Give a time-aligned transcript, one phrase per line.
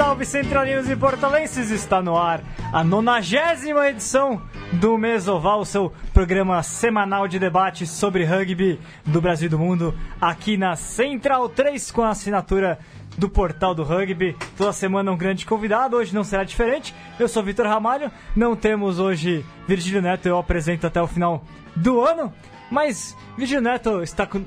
[0.00, 1.70] salve centralinos e portalenses!
[1.70, 2.40] Está no ar
[2.72, 4.40] a nonagésima edição
[4.72, 10.56] do Mesoval, seu programa semanal de debate sobre rugby do Brasil e do mundo, aqui
[10.56, 12.78] na Central 3 com a assinatura
[13.18, 14.34] do portal do rugby.
[14.56, 16.94] Toda semana um grande convidado, hoje não será diferente.
[17.18, 21.44] Eu sou Vitor Ramalho, não temos hoje Virgílio Neto, eu apresento até o final
[21.76, 22.32] do ano.
[22.70, 24.44] Mas Virgílio Neto está, com,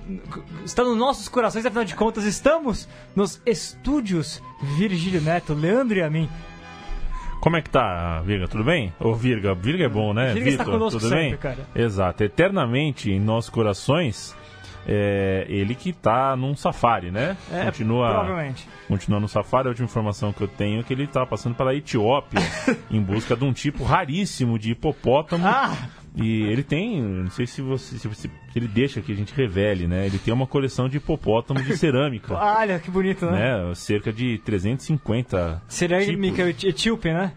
[0.63, 4.41] está nos nossos corações, afinal de contas, estamos nos estúdios
[4.77, 6.29] Virgílio Neto, Leandro e a mim.
[7.41, 8.47] Como é que tá, Virga?
[8.47, 8.93] Tudo bem?
[8.97, 10.33] Ô, Virga, Virga é bom, né?
[10.33, 11.37] Virga está Vitor, conosco tudo sempre, bem?
[11.37, 11.67] cara.
[11.75, 12.23] Exato.
[12.23, 14.33] Eternamente em nossos corações,
[14.87, 17.35] é ele que tá num safari, né?
[17.51, 18.67] É, continua, provavelmente.
[18.87, 19.67] continua no safari.
[19.67, 22.39] A última informação que eu tenho é que ele tá passando pela Etiópia
[22.89, 25.45] em busca de um tipo raríssimo de hipopótamo.
[25.45, 25.75] Ah!
[26.15, 29.87] E ele tem, não sei se você se, se ele deixa que a gente revele,
[29.87, 30.05] né?
[30.05, 32.33] Ele tem uma coleção de hipopótamos de cerâmica.
[32.37, 33.63] Olha que bonito, né?
[33.67, 33.75] né?
[33.75, 36.63] Cerca de 350 Cerâmica tipos.
[36.63, 37.31] etíope, né?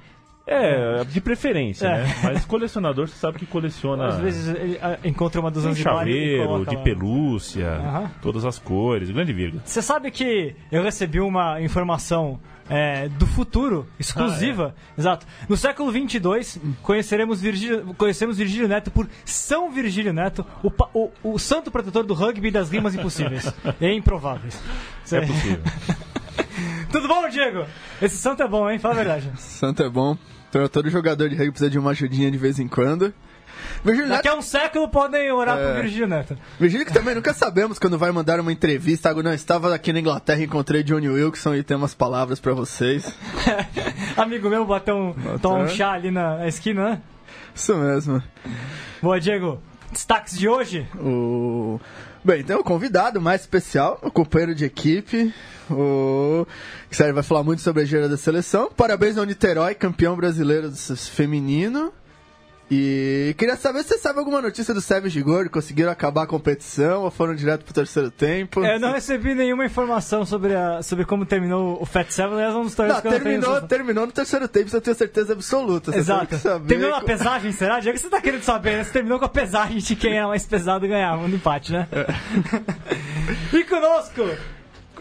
[0.48, 2.04] É, de preferência, É.
[2.04, 2.14] né?
[2.22, 4.06] Mas colecionador, você sabe que coleciona.
[4.06, 8.10] Às vezes ele encontra uma dos tem Zanzibar e chaveiro, de pelúcia, Aham.
[8.22, 9.60] todas as cores, grande virga.
[9.64, 12.38] Você sabe que eu recebi uma informação
[12.69, 15.27] é, do futuro, exclusiva, Ah, exato.
[15.48, 21.39] No século 22, conheceremos Virgílio, conhecemos Virgílio Neto por São Virgílio Neto, o, o- o
[21.39, 24.61] santo protetor do rugby e das rimas impossíveis e improváveis.
[25.05, 25.61] Cê- É possível.
[26.91, 27.67] Tudo bom, Diego?
[28.00, 28.78] Esse santo é bom, hein?
[28.78, 29.31] Fala a verdade.
[29.39, 30.17] Santo é bom.
[30.48, 33.12] Então, todo jogador de rugby precisa de uma ajudinha de vez em quando.
[33.84, 35.72] Virgílio Daqui Neto, a um século podem orar É.
[35.72, 36.36] pro Virgílio Neto.
[36.58, 39.14] Virgílio que também nunca sabemos quando vai mandar uma entrevista.
[39.14, 43.12] Não estava aqui na Inglaterra, encontrei Johnny Wilson e tem umas palavras pra vocês.
[44.16, 47.02] Amigo meu bateu um, tomar um chá ali na esquina, né?
[47.54, 48.22] Isso mesmo.
[49.02, 49.60] Boa, Diego.
[49.92, 50.86] Destaques de hoje?
[50.96, 51.80] O...
[52.24, 55.32] Bem, tem um convidado mais especial, o companheiro de equipe,
[55.70, 56.47] o...
[56.91, 58.69] que vai falar muito sobre a gira da seleção.
[58.76, 61.92] Parabéns ao Niterói, campeão brasileiro do feminino.
[62.69, 67.03] E queria saber se você sabe alguma notícia do Savage Gordo, conseguiram acabar a competição
[67.03, 68.65] ou foram direto pro terceiro tempo?
[68.65, 72.56] Eu não recebi nenhuma informação sobre, a, sobre como terminou o Fat Seven, aliás, é
[72.56, 74.81] um dos torneios Não, que eu não tenho terminou, terminou no terceiro tempo, isso eu
[74.81, 75.93] tenho certeza absoluta.
[75.93, 76.37] Você Exato.
[76.66, 77.78] Terminou na pesagem, será?
[77.78, 78.78] Diego, você tá querendo saber?
[78.78, 78.84] né?
[78.84, 81.87] Você terminou com a pesagem de quem era mais pesado ganhava no empate, né?
[83.53, 84.22] e conosco,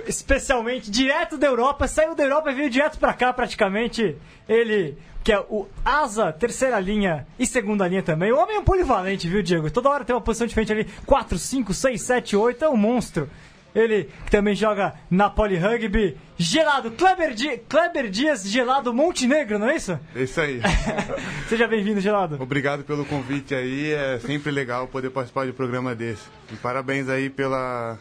[0.08, 4.16] especialmente, direto da Europa, saiu da Europa e veio direto pra cá praticamente.
[4.48, 8.32] Ele, que é o asa, terceira linha e segunda linha também.
[8.32, 9.72] O homem é um polivalente, viu, Diego?
[9.72, 10.86] Toda hora tem uma posição diferente ali.
[11.04, 13.28] 4, 5, 6, 7, 8, é um monstro.
[13.74, 16.16] Ele que também joga na Poli Rugby.
[16.38, 20.00] Gelado, Kleber, Di Kleber Dias, Gelado Montenegro, não é isso?
[20.16, 20.62] É isso aí.
[21.50, 22.38] Seja bem-vindo, Gelado.
[22.40, 23.94] Obrigado pelo convite aí.
[23.94, 26.28] É sempre legal poder participar de um programa desse.
[26.54, 27.98] E parabéns aí pela,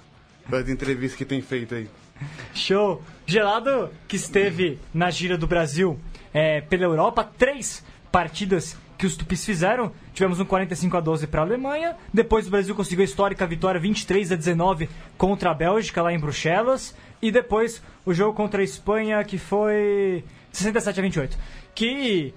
[0.50, 1.88] pelas entrevistas que tem feito aí.
[2.52, 3.02] Show!
[3.26, 5.98] Gelado que esteve na gira do Brasil
[6.34, 9.90] é, pela Europa, três partidas que os tupis fizeram.
[10.12, 11.96] Tivemos um 45 a 12 para a Alemanha.
[12.12, 16.18] Depois o Brasil conseguiu a histórica vitória 23 a 19 contra a Bélgica lá em
[16.18, 16.94] Bruxelas.
[17.22, 21.38] E depois o jogo contra a Espanha que foi 67 a 28.
[21.74, 22.32] Que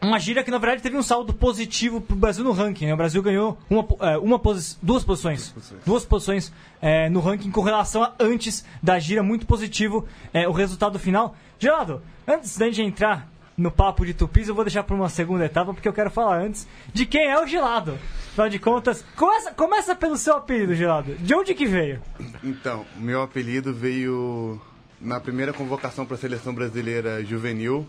[0.00, 2.86] uma gira que na verdade teve um saldo positivo pro Brasil no ranking.
[2.86, 2.94] né?
[2.94, 5.52] O Brasil ganhou uma, é, uma posi- duas posições,
[5.84, 10.52] duas posições é, no ranking com relação a antes da gira, muito positivo é, o
[10.52, 11.34] resultado final.
[11.58, 15.46] Geraldo, antes da gente entrar no papo de tupis, eu vou deixar para uma segunda
[15.46, 17.98] etapa porque eu quero falar antes de quem é o Gelado.
[18.32, 21.14] Afinal de contas, começa, começa pelo seu apelido, Gelado.
[21.14, 22.02] De onde que veio?
[22.44, 24.60] Então, meu apelido veio
[25.00, 27.86] na primeira convocação para a seleção brasileira juvenil,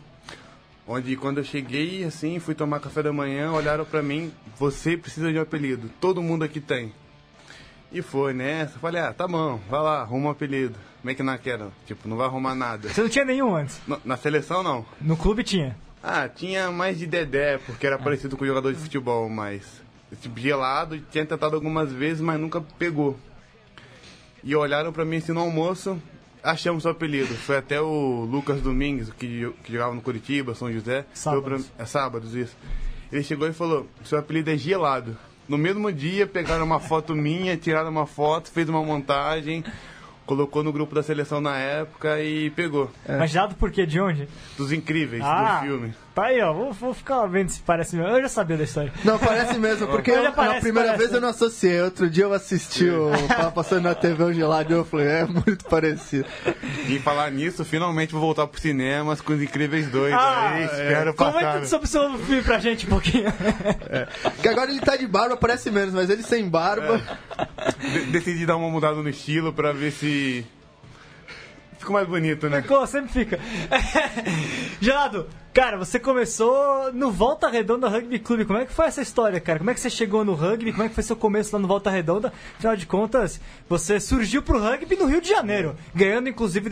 [0.88, 5.32] onde quando eu cheguei assim, fui tomar café da manhã, olharam para mim, você precisa
[5.32, 6.94] de um apelido, todo mundo aqui tem.
[7.92, 10.76] E foi nessa, falei, ah, tá bom, vai lá, arruma um apelido.
[11.00, 11.72] Como é que naquela?
[11.86, 12.90] Tipo, não vai arrumar nada.
[12.90, 13.80] Você não tinha nenhum antes.
[13.88, 14.86] Na- Na seleção não.
[15.00, 15.78] No clube tinha.
[16.04, 19.82] Ah, tinha mais de Dedé, porque era parecido com jogador de futebol, mas
[20.22, 23.18] tipo gelado, tinha tentado algumas vezes, mas nunca pegou.
[24.44, 26.02] E olharam pra mim assim no almoço,
[26.44, 27.34] achamos seu apelido.
[27.36, 31.06] Foi até o Lucas Domingues, que, que jogava no Curitiba, São José.
[31.14, 31.68] Sábados.
[31.68, 32.56] Pra- é sábados, isso.
[33.12, 35.18] Ele chegou e falou, seu apelido é gelado.
[35.48, 39.64] No mesmo dia, pegaram uma foto minha, tiraram uma foto, fez uma montagem,
[40.26, 42.92] colocou no grupo da seleção na época e pegou.
[43.08, 43.86] Mas gelado por quê?
[43.86, 44.28] De onde?
[44.58, 45.94] Dos incríveis Ah, do filme.
[46.22, 46.52] Tá aí, ó.
[46.52, 48.12] Vou, vou ficar vendo se parece mesmo.
[48.12, 48.92] Eu já sabia da história.
[49.04, 50.98] Não, parece mesmo, porque eu, parece, na primeira parece.
[51.04, 51.82] vez eu não associei.
[51.82, 55.26] Outro dia eu assisti, o, tava passando na TV um gelado e eu falei, é
[55.26, 56.26] muito parecido.
[56.88, 60.14] E falar nisso, finalmente vou voltar pro cinemas com os incríveis dois.
[60.14, 61.66] Ah, aí, espero Comenta passar.
[61.66, 63.32] sobre o seu filme pra gente um pouquinho.
[64.42, 67.00] Que agora ele tá de barba, parece menos, mas ele sem barba.
[67.80, 70.46] De- decidi dar uma mudada no estilo pra ver se
[71.78, 72.62] ficou mais bonito, né?
[72.62, 73.40] Ficou, sempre fica.
[74.82, 78.46] Geraldo, cara, você começou no Volta Redonda Rugby Clube.
[78.46, 79.60] Como é que foi essa história, cara?
[79.60, 80.72] Como é que você chegou no rugby?
[80.72, 82.32] Como é que foi seu começo lá no Volta Redonda?
[82.58, 86.70] Afinal de contas, você surgiu pro rugby no Rio de Janeiro, ganhando, inclusive,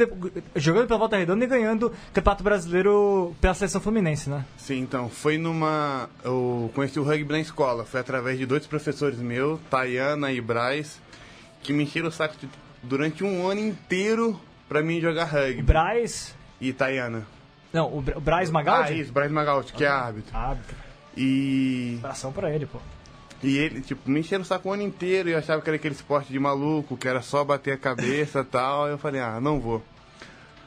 [0.55, 4.45] jogando pela Volta Redonda e ganhando o Campeonato Brasileiro pela seleção fluminense, né?
[4.57, 6.09] Sim, então, foi numa.
[6.23, 7.85] Eu conheci o rugby na escola.
[7.85, 10.99] Foi através de dois professores meus, Tayana e Braz,
[11.63, 12.47] que me encheram o saco de-
[12.83, 15.61] durante um ano inteiro pra mim jogar rugby.
[15.61, 16.35] Braz.
[16.59, 17.25] E Tayana.
[17.73, 18.99] Não, o Bra- o Braz Ah, Magaldi?
[18.99, 20.31] isso, Braz Magaldi, que é árbitro.
[20.33, 20.55] Ah,
[21.17, 21.95] E.
[21.99, 22.79] abração pra ele, pô.
[23.43, 25.75] E ele, tipo, me encheram o saco o ano inteiro e eu achava que era
[25.75, 28.87] aquele esporte de maluco, que era só bater a cabeça e tal.
[28.87, 29.83] Eu falei, ah, não vou.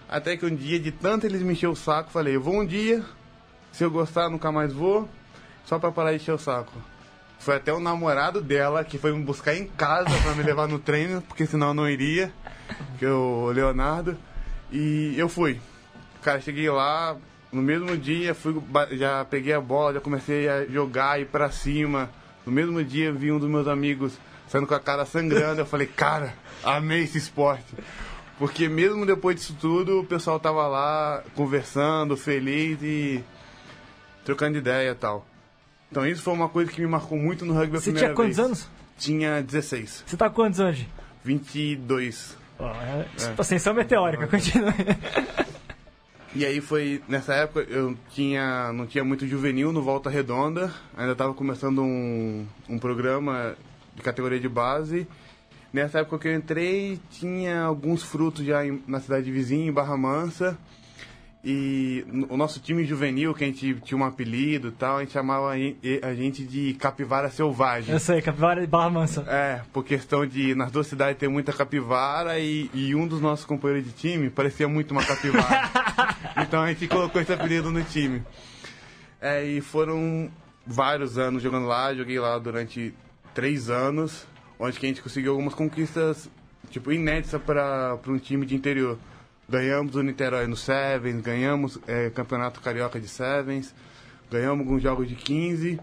[0.08, 2.64] Até que um dia, de tanto eles me encher o saco, falei, eu vou um
[2.66, 3.02] dia,
[3.72, 5.08] se eu gostar, nunca mais vou,
[5.64, 6.72] só pra parar de encher o saco.
[7.38, 10.78] Foi até o namorado dela que foi me buscar em casa pra me levar no
[10.78, 12.32] treino, porque senão eu não iria,
[12.98, 14.16] que é o Leonardo.
[14.70, 15.60] E eu fui.
[16.22, 17.16] Cara, cheguei lá,
[17.52, 18.60] no mesmo dia, fui,
[18.92, 22.10] já peguei a bola, já comecei a jogar, ir pra cima.
[22.44, 24.18] No mesmo dia, vi um dos meus amigos
[24.48, 25.60] saindo com a cara sangrando.
[25.60, 27.74] Eu falei, cara, amei esse esporte.
[28.38, 33.24] Porque mesmo depois disso tudo, o pessoal tava lá conversando, feliz e
[34.24, 35.26] trocando ideia e tal.
[35.90, 38.14] Então isso foi uma coisa que me marcou muito no rugby a Você primeira tinha
[38.16, 38.46] quantos vez.
[38.46, 38.68] anos?
[38.98, 40.04] Tinha 16.
[40.06, 40.88] Você tá com quantos hoje?
[41.24, 42.36] 22.
[42.58, 43.06] Ó, é,
[43.38, 44.74] Ascensão meteórica, continua.
[46.34, 51.12] E aí foi, nessa época eu tinha, não tinha muito juvenil no Volta Redonda, ainda
[51.12, 53.56] estava começando um, um programa
[53.94, 55.06] de categoria de base.
[55.72, 59.96] Nessa época que eu entrei, tinha alguns frutos já em- na cidade vizinha, em Barra
[59.96, 60.56] Mansa.
[61.50, 65.12] E o nosso time juvenil, que a gente tinha um apelido e tal, a gente
[65.12, 67.90] chamava a gen- a gente de capivara selvagem.
[67.94, 69.22] Eu sei, Capivara de Barra Mansa.
[69.26, 73.46] É, por questão de nas duas cidades ter muita capivara e, e um dos nossos
[73.46, 75.70] companheiros de time parecia muito uma capivara.
[76.42, 78.22] então a gente colocou esse apelido no time.
[79.18, 80.30] É, e foram
[80.66, 82.92] vários anos jogando lá, joguei lá durante
[83.32, 84.26] três anos,
[84.58, 86.28] onde que a gente conseguiu algumas conquistas
[86.68, 88.98] tipo inéditas para um time de interior.
[89.48, 93.74] Ganhamos o Niterói no Sevens, ganhamos é, Campeonato Carioca de Sevens,
[94.30, 95.80] ganhamos alguns jogos de 15.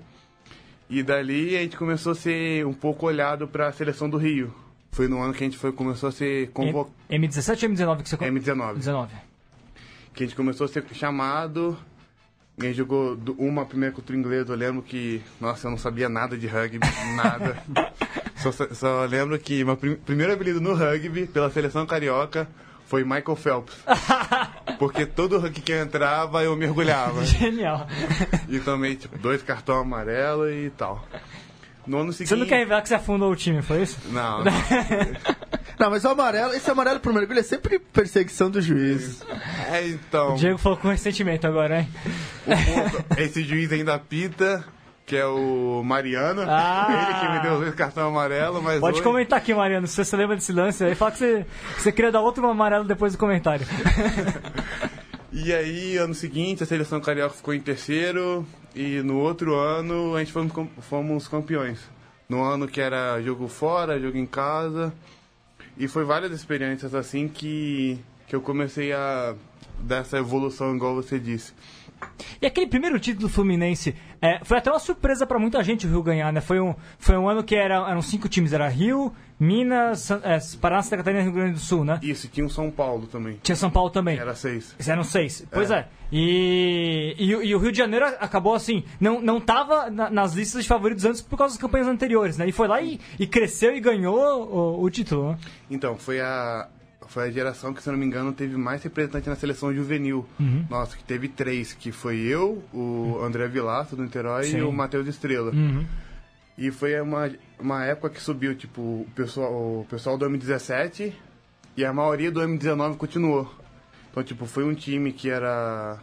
[0.87, 4.53] E dali a gente começou a ser um pouco olhado para a seleção do Rio.
[4.91, 6.93] Foi no ano que a gente foi, começou a ser convocado.
[7.09, 8.75] M- M17 ou M19 que você M19.
[8.75, 9.13] 19.
[10.13, 11.75] Que a gente começou a ser chamado.
[12.61, 14.47] A gente jogou uma primeira contra o inglês.
[14.47, 16.79] Eu lembro que, nossa, eu não sabia nada de rugby,
[17.17, 17.57] nada.
[18.37, 22.47] só, só lembro que meu prim- primeiro apelido no rugby, pela seleção carioca,
[22.87, 23.75] foi Michael Phelps.
[24.79, 27.23] Porque todo rugby que eu entrava, eu mergulhava.
[27.25, 27.87] Genial.
[28.49, 31.05] E tomei, tipo, dois cartões amarelos e tal.
[31.87, 32.29] No ano seguinte.
[32.29, 33.97] Você não quer revelar que você afundou o time, foi isso?
[34.09, 34.51] Não, não.
[35.77, 39.21] Não, mas o amarelo, esse amarelo pro mergulho é sempre perseguição do juiz.
[39.69, 40.33] É, então.
[40.33, 41.89] O Diego falou com ressentimento agora, hein?
[42.47, 44.63] o ponto- esse juiz ainda apita,
[45.05, 46.41] que é o Mariano.
[46.47, 46.87] Ah.
[46.89, 48.79] Ele que me deu os dois cartões amarelos, mas.
[48.79, 50.95] Pode hoje- comentar aqui, Mariano, se você lembra desse lance aí.
[50.95, 51.45] Fala que você,
[51.77, 53.65] você queria dar outro amarelo depois do comentário.
[55.37, 58.45] E aí, ano seguinte, a seleção carioca ficou em terceiro.
[58.73, 61.81] E no outro ano, a gente fomos, fomos campeões.
[62.29, 64.93] No ano que era jogo fora, jogo em casa.
[65.77, 69.35] E foi várias experiências assim que, que eu comecei a
[69.77, 71.51] dar essa evolução, igual você disse.
[72.41, 75.89] E aquele primeiro título do Fluminense, é, foi até uma surpresa pra muita gente o
[75.89, 76.41] Rio ganhar, né?
[76.41, 80.37] Foi um, foi um ano que era, eram cinco times, era Rio, Minas, San- é,
[80.61, 81.99] Paraná, Santa Catarina e Rio Grande do Sul, né?
[82.01, 83.37] Isso, tinha o São Paulo também.
[83.43, 84.17] Tinha São Paulo também.
[84.17, 84.75] Era seis.
[84.87, 85.45] Eram seis.
[85.51, 85.87] Pois é.
[86.11, 90.33] E, e, o- e o Rio de Janeiro acabou assim, não, não tava na- nas
[90.33, 92.47] listas de favoritos antes por causa das campanhas anteriores, né?
[92.47, 95.37] E foi lá e, e cresceu e ganhou o, o título, né?
[95.69, 96.67] Então, foi a,
[97.07, 100.27] foi a geração que, se não me engano, teve mais representante na seleção juvenil.
[100.69, 104.57] Nossa, que teve três, que foi eu, o André Vilaça, do Niterói, Sim.
[104.57, 105.51] e o Matheus Estrela.
[105.51, 105.85] Uhum.
[106.57, 111.13] E foi uma, uma época que subiu, tipo, o pessoal, o pessoal do M17
[111.75, 113.53] e a maioria do M19 continuou.
[114.11, 115.99] Então, tipo, foi um time que era.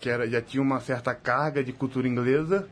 [0.00, 2.68] que era, já tinha uma certa carga de cultura inglesa.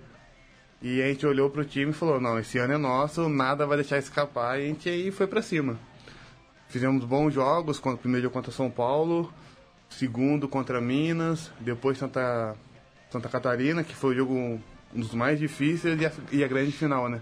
[0.83, 3.79] E a gente olhou pro time e falou, não, esse ano é nosso, nada vai
[3.79, 5.79] deixar escapar, e a gente aí foi pra cima.
[6.69, 9.33] Fizemos bons jogos, primeiro jogo contra São Paulo,
[9.89, 12.57] segundo contra Minas, depois Santa,
[13.11, 16.73] Santa Catarina, que foi o jogo um dos mais difíceis e a, e a grande
[16.73, 17.21] final, né?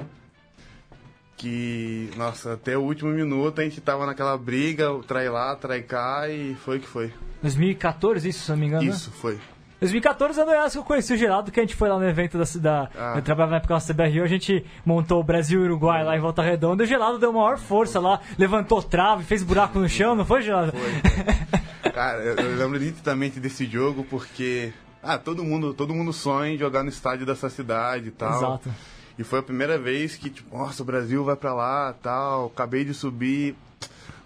[1.37, 6.29] Que, nossa, até o último minuto a gente tava naquela briga, trai lá, trai cá,
[6.29, 7.13] e foi o que foi.
[7.43, 8.91] 2014, isso, se não me engano, né?
[8.91, 9.39] Isso, foi.
[9.81, 12.39] 2014 é no que eu conheci o Geraldo, que a gente foi lá no evento
[12.39, 12.91] da cidade.
[12.97, 13.15] Ah.
[13.17, 16.21] Eu trabalhava na época na CBRU, a gente montou o Brasil e Uruguai lá em
[16.21, 16.83] Volta Redonda.
[16.83, 20.43] E o Geraldo deu maior força lá, levantou trave, fez buraco no chão, não foi,
[20.43, 20.73] Geraldo?
[20.73, 21.91] Foi.
[21.93, 24.73] Cara, eu, lembro nitidamente desse jogo porque.
[25.03, 28.37] Ah, todo mundo, todo mundo sonha em jogar no estádio dessa cidade e tal.
[28.37, 28.71] Exato.
[29.19, 32.85] E foi a primeira vez que, tipo, nossa, o Brasil vai pra lá tal, acabei
[32.85, 33.55] de subir.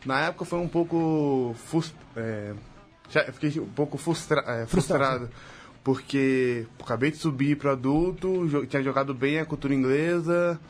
[0.06, 1.54] Na época foi um pouco.
[1.66, 1.94] Frust...
[2.16, 2.54] É,
[3.08, 4.42] já fiquei um pouco frustra...
[4.46, 5.28] é, frustrado.
[5.82, 10.60] Porque acabei de subir pro adulto, tinha jogado bem a cultura inglesa,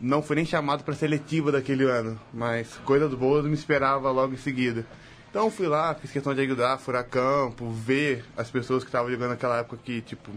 [0.00, 4.36] não fui nem chamado pra seletiva daquele ano, mas coisas boas me esperava logo em
[4.36, 4.84] seguida.
[5.30, 9.30] Então fui lá, fiz questão de ajudar, furar campo, ver as pessoas que estavam jogando
[9.30, 10.30] naquela época que, tipo,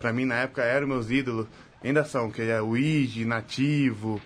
[0.00, 1.46] pra mim na época eram meus ídolos,
[1.84, 4.20] ainda são, que é o Ige, Nativo,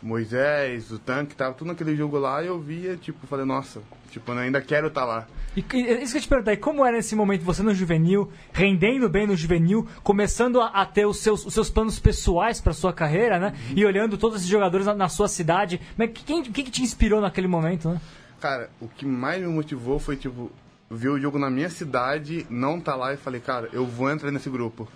[0.00, 4.30] Moisés, o Tanque, tava tudo naquele jogo lá e eu via, tipo, falei, nossa, tipo,
[4.32, 5.26] eu ainda quero estar lá.
[5.56, 8.30] E, e isso que eu te perguntar, e como era nesse momento você no juvenil,
[8.52, 12.72] rendendo bem no juvenil, começando a, a ter os seus, os seus planos pessoais para
[12.72, 13.54] sua carreira, né?
[13.74, 15.80] E olhando todos esses jogadores na, na sua cidade.
[15.96, 18.00] Mas quem, quem que te inspirou naquele momento, né?
[18.40, 20.50] Cara, o que mais me motivou foi, tipo,
[20.90, 24.30] ver o jogo na minha cidade, não tá lá e falei, cara, eu vou entrar
[24.30, 24.86] nesse grupo.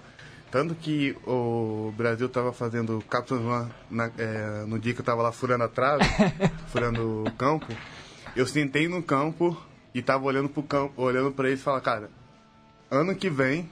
[0.50, 5.23] Tanto que o Brasil tava fazendo Captain's One na- é, no dia que eu tava
[5.23, 6.04] lá furando a trave,
[6.69, 7.66] furando o campo.
[8.35, 9.57] Eu sentei no campo
[9.95, 12.11] e tava olhando pro campo, olhando pra eles e falar, cara,
[12.91, 13.69] ano que vem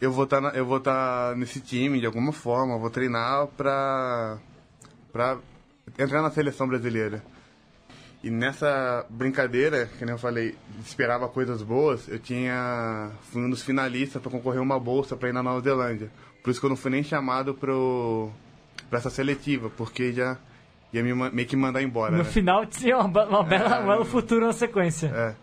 [0.00, 0.26] eu vou
[0.66, 4.38] vou estar nesse time de alguma forma, vou treinar pra
[5.12, 5.38] pra
[5.98, 7.22] entrar na seleção brasileira.
[8.22, 13.10] E nessa brincadeira, que nem eu falei, esperava coisas boas, eu tinha.
[13.30, 16.10] fui um dos finalistas para concorrer uma bolsa para ir na Nova Zelândia.
[16.42, 18.30] Por isso que eu não fui nem chamado pro,
[18.88, 20.38] pra essa seletiva, porque já
[20.92, 22.12] ia me, meio que mandar embora.
[22.12, 22.24] No né?
[22.24, 25.08] final tinha uma, uma bela, um belo futuro na sequência.
[25.14, 25.34] É.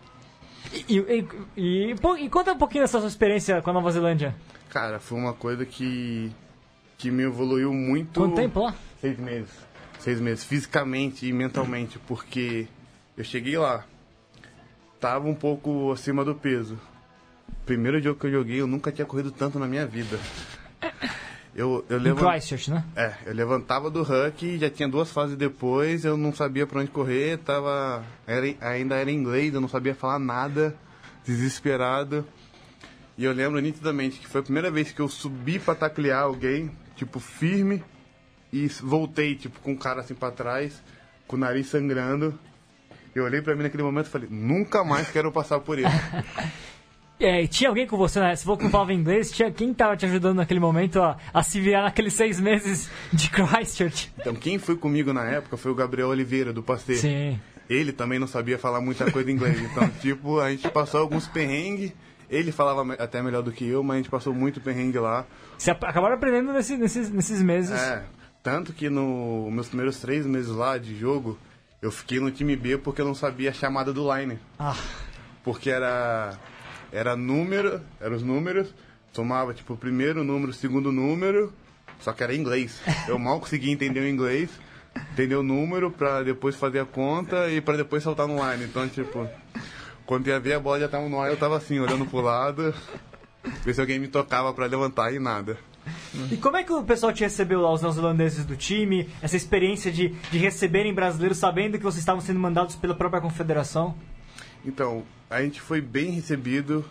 [0.88, 4.34] E, e, e, e conta um pouquinho dessa sua experiência com a Nova Zelândia.
[4.68, 6.30] Cara, foi uma coisa que.
[6.98, 8.20] que me evoluiu muito.
[8.20, 8.74] Quanto tempo lá?
[9.00, 9.68] Seis meses.
[9.98, 12.68] Seis meses, fisicamente e mentalmente, porque
[13.16, 13.84] eu cheguei lá,
[15.00, 16.78] tava um pouco acima do peso.
[17.66, 20.18] Primeiro jogo que eu joguei, eu nunca tinha corrido tanto na minha vida.
[21.58, 22.84] Eu, eu, Em levan- Christchurch, né?
[22.94, 26.90] é, eu levantava do huck, já tinha duas fases depois, eu não sabia pra onde
[26.92, 28.04] correr, tava.
[28.26, 30.76] Era, ainda era inglês, eu não sabia falar nada,
[31.24, 32.24] desesperado.
[33.16, 36.70] E eu lembro nitidamente que foi a primeira vez que eu subi pra taclear alguém,
[36.94, 37.82] tipo, firme,
[38.52, 40.80] e voltei, tipo, com o cara assim pra trás,
[41.26, 42.38] com o nariz sangrando.
[43.14, 45.88] Eu olhei pra mim naquele momento e falei, nunca mais quero passar por isso.
[47.20, 48.36] É, e tinha alguém com você, né?
[48.36, 51.42] Se for que não falava inglês, tinha quem tava te ajudando naquele momento a, a
[51.42, 54.12] se virar naqueles seis meses de Christchurch?
[54.18, 56.96] Então quem foi comigo na época foi o Gabriel Oliveira, do Pasteur.
[56.96, 57.40] Sim.
[57.68, 59.60] Ele também não sabia falar muita coisa em inglês.
[59.60, 61.92] Então, tipo, a gente passou alguns perrengues.
[62.30, 65.26] Ele falava até melhor do que eu, mas a gente passou muito perrengue lá.
[65.58, 67.72] Você acabaram aprendendo nesse- nesses, nesses meses.
[67.78, 68.04] É,
[68.42, 71.38] tanto que nos meus primeiros três meses lá de jogo,
[71.82, 74.38] eu fiquei no time B porque eu não sabia a chamada do line.
[74.58, 74.76] Ah,
[75.42, 76.38] Porque era,
[76.92, 78.74] era número, eram os números,
[79.12, 81.52] somava tipo o primeiro número, o segundo número,
[82.00, 82.80] só que era em inglês.
[83.08, 84.50] Eu mal conseguia entender o inglês,
[85.12, 88.64] entender o número pra depois fazer a conta e pra depois saltar no line.
[88.64, 89.28] Então, tipo,
[90.06, 92.74] quando ia ver a bola já tava no ar, eu tava assim, olhando pro lado,
[93.64, 95.58] ver se alguém me tocava pra levantar e nada.
[96.30, 99.08] E como é que o pessoal te recebeu lá, os neozelandeses do time?
[99.22, 103.96] Essa experiência de, de receberem brasileiros sabendo que vocês estavam sendo mandados pela própria confederação?
[104.64, 106.84] Então, a gente foi bem recebido,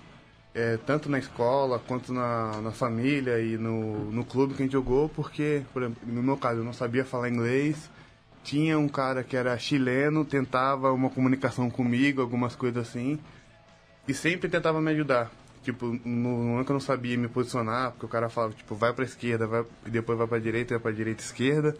[0.53, 4.73] é, tanto na escola quanto na, na família e no, no clube que a gente
[4.73, 7.89] jogou, porque, por exemplo, no meu caso, eu não sabia falar inglês.
[8.43, 13.19] Tinha um cara que era chileno, tentava uma comunicação comigo, algumas coisas assim,
[14.07, 15.29] e sempre tentava me ajudar.
[15.63, 18.93] Tipo, no ano que eu não sabia me posicionar, porque o cara falava, tipo, vai
[18.93, 21.75] pra esquerda, vai, e depois vai pra direita, vai pra direita esquerda.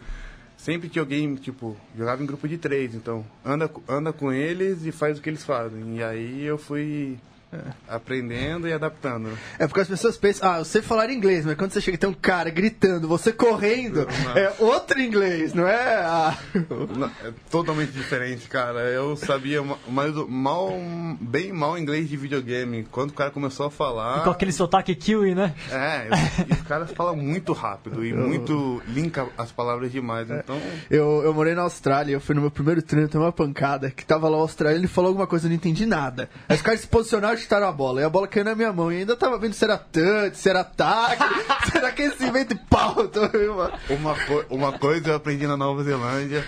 [0.58, 4.90] Sempre tinha alguém, tipo, jogava em grupo de três, então anda, anda com eles e
[4.90, 5.96] faz o que eles fazem.
[5.96, 7.16] E aí eu fui
[7.88, 9.30] aprendendo e adaptando.
[9.58, 11.98] É porque as pessoas pensam, ah, eu sei falar inglês, mas quando você chega e
[11.98, 15.94] tem um cara gritando, você correndo, é outro inglês, não é?
[15.96, 16.36] Ah,
[16.96, 18.80] Não, É totalmente diferente, cara.
[18.90, 20.72] Eu sabia ma- mais o- mal,
[21.20, 22.86] bem mal inglês de videogame.
[22.90, 24.22] Quando o cara começou a falar.
[24.24, 25.54] Com aquele sotaque kiwi, né?
[25.70, 26.08] É,
[26.48, 30.28] e os caras falam muito rápido e muito linka as palavras demais.
[30.30, 33.90] Então, eu, eu morei na Austrália, eu fui no meu primeiro treino, tomei uma pancada,
[33.90, 36.28] que tava lá o australiano, ele falou alguma coisa, eu não entendi nada.
[36.48, 38.72] Aí os caras se posicionaram e chutaram a bola, e a bola caiu na minha
[38.72, 41.22] mão, e ainda tava vendo se era touch, se era ataque,
[41.70, 42.96] se era aquecimento e pau,
[43.90, 46.44] uma, co- uma coisa eu aprendi na Nova Zelândia.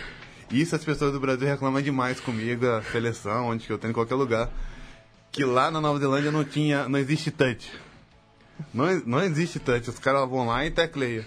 [0.51, 3.95] Isso as pessoas do Brasil reclamam demais comigo, a seleção, onde que eu tenho em
[3.95, 4.51] qualquer lugar.
[5.33, 7.71] Que lá na Nova Zelândia não tinha, não existe touch.
[8.75, 9.89] Não, não existe touch.
[9.89, 11.25] Os caras vão lá e tecleiam.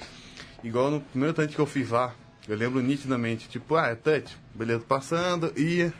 [0.64, 2.14] Igual no primeiro touch que eu fiz lá,
[2.48, 5.94] eu lembro nitidamente, tipo, ah, é touch, beleza, passando, ia.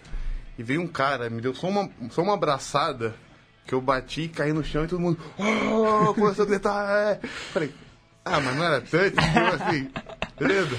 [0.58, 3.16] e veio um cara, me deu só uma, só uma abraçada,
[3.66, 7.28] que eu bati, caí no chão e todo mundo, oh, começou a gritar, é.
[7.52, 7.74] Falei,
[8.26, 9.90] ah, mas não era tanto, tipo assim,
[10.40, 10.78] beleza?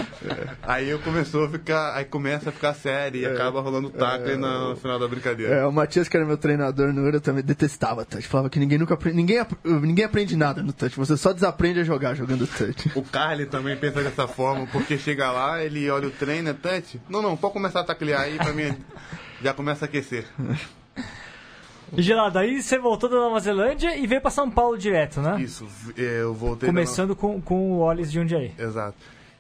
[0.63, 4.37] Aí eu começou a ficar, aí começa a ficar sério e acaba rolando taco aí
[4.37, 5.57] no final da brincadeira.
[5.57, 8.27] É, o Matias, que era meu treinador no Ura, também detestava touch.
[8.27, 10.97] Falava que ninguém nunca aprende, ninguém, ninguém aprende nada no touch.
[10.97, 12.93] Você só desaprende a jogar jogando touch.
[12.95, 16.99] O Carly também pensa dessa forma, porque chega lá, ele olha o treino, é touch.
[17.11, 18.75] Não, não, pode começar a taclear aí pra mim.
[19.43, 20.25] Já começa a aquecer.
[21.97, 25.41] E Gelado, aí você voltou da Nova Zelândia e veio pra São Paulo direto, né?
[25.41, 26.67] Isso, é, eu voltei.
[26.69, 28.53] da no- Começando com, com o Ollis de Jundiaí.
[28.59, 28.97] Exato.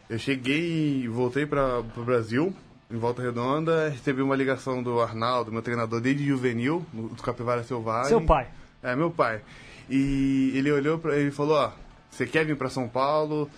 [0.08, 2.54] Eu cheguei e voltei para o Brasil,
[2.90, 8.08] em Volta Redonda, recebi uma ligação do Arnaldo, meu treinador desde juvenil, do Capivara Selvagem.
[8.10, 8.48] Seu pai.
[8.82, 9.40] É, meu pai.
[9.88, 11.72] E ele olhou para ele e falou, ó,
[12.10, 13.48] você quer vir para São Paulo?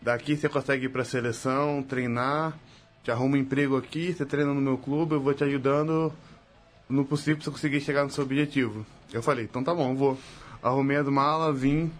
[0.00, 2.56] Daqui você consegue ir para seleção, treinar,
[3.02, 6.12] te arruma um emprego aqui, você treina no meu clube, eu vou te ajudando
[6.88, 8.84] no possível pra você conseguir chegar no seu objetivo.
[9.12, 10.18] Eu falei, então tá bom, vou.
[10.62, 11.90] Arrumei as malas, vim.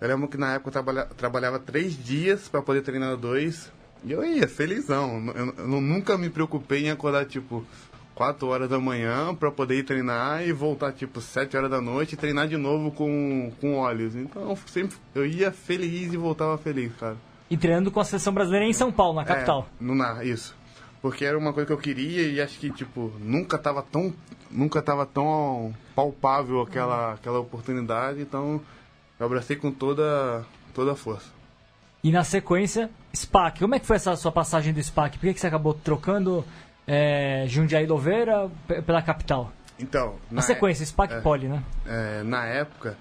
[0.00, 3.72] Eu lembro que na época eu trabalha, trabalhava três dias para poder treinar dois.
[4.04, 5.32] E eu ia, felizão.
[5.34, 7.64] Eu, eu nunca me preocupei em acordar, tipo,
[8.14, 12.12] 4 horas da manhã para poder ir treinar e voltar, tipo, 7 horas da noite
[12.12, 14.14] e treinar de novo com, com óleos.
[14.14, 17.16] Então, sempre eu ia feliz e voltava feliz, cara.
[17.50, 19.68] E treinando com a seleção brasileira em São Paulo, na capital.
[19.80, 20.54] É, no NAR, isso.
[21.04, 24.10] Porque era uma coisa que eu queria e acho que, tipo, nunca tava tão,
[24.50, 28.58] nunca tava tão palpável aquela, aquela oportunidade, então
[29.20, 31.26] eu abracei com toda, toda a força.
[32.02, 33.60] E na sequência, SPAC.
[33.60, 35.18] Como é que foi essa sua passagem do SPAC?
[35.18, 36.42] Por que, que você acabou trocando
[36.86, 38.50] é, Jundiaí Louveira
[38.86, 39.52] pela capital?
[39.78, 41.20] Então, Na sequência, SPAC é.
[41.20, 41.62] Poli, né?
[41.84, 42.96] é, na época,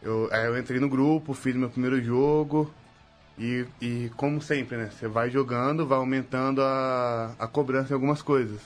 [0.00, 2.72] eu, eu entrei no grupo, fiz meu primeiro jogo
[3.42, 4.90] e, e como sempre, né?
[4.90, 8.60] Você vai jogando, vai aumentando a, a cobrança em algumas coisas.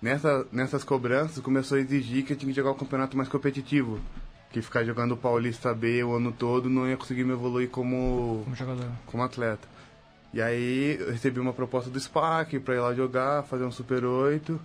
[0.00, 4.00] Nessa, nessas cobranças, começou a exigir que eu tinha que jogar um campeonato mais competitivo.
[4.50, 8.42] Que ficar jogando o Paulista B o ano todo não ia conseguir me evoluir como,
[8.44, 8.86] Como jogador.
[9.06, 9.66] como atleta.
[10.34, 14.04] E aí eu recebi uma proposta do SPAC pra ir lá jogar, fazer um Super
[14.04, 14.60] 8.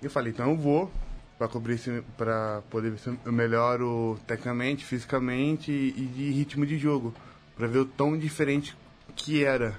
[0.00, 0.90] E eu falei, então eu vou
[1.38, 1.78] pra cobrir
[2.16, 7.12] pra poder ver se eu melhoro tecnicamente, fisicamente e, e de ritmo de jogo.
[7.56, 8.76] Pra ver o tão diferente
[9.14, 9.76] que era.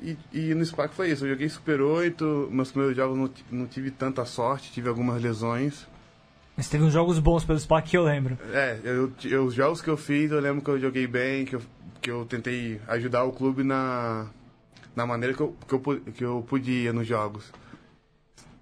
[0.00, 3.30] E, e no SPAC foi isso, eu joguei Super 8, meus primeiros jogos não,
[3.60, 5.86] não tive tanta sorte, tive algumas lesões.
[6.56, 8.36] Mas teve uns jogos bons pelo SPAC que eu lembro.
[8.52, 11.56] É, eu, eu- os jogos que eu fiz, eu lembro que eu joguei bem, que
[11.56, 11.62] eu,
[12.02, 14.26] que eu tentei ajudar o clube na,
[14.94, 15.80] na maneira que eu, que, eu,
[16.12, 17.50] que eu podia nos jogos.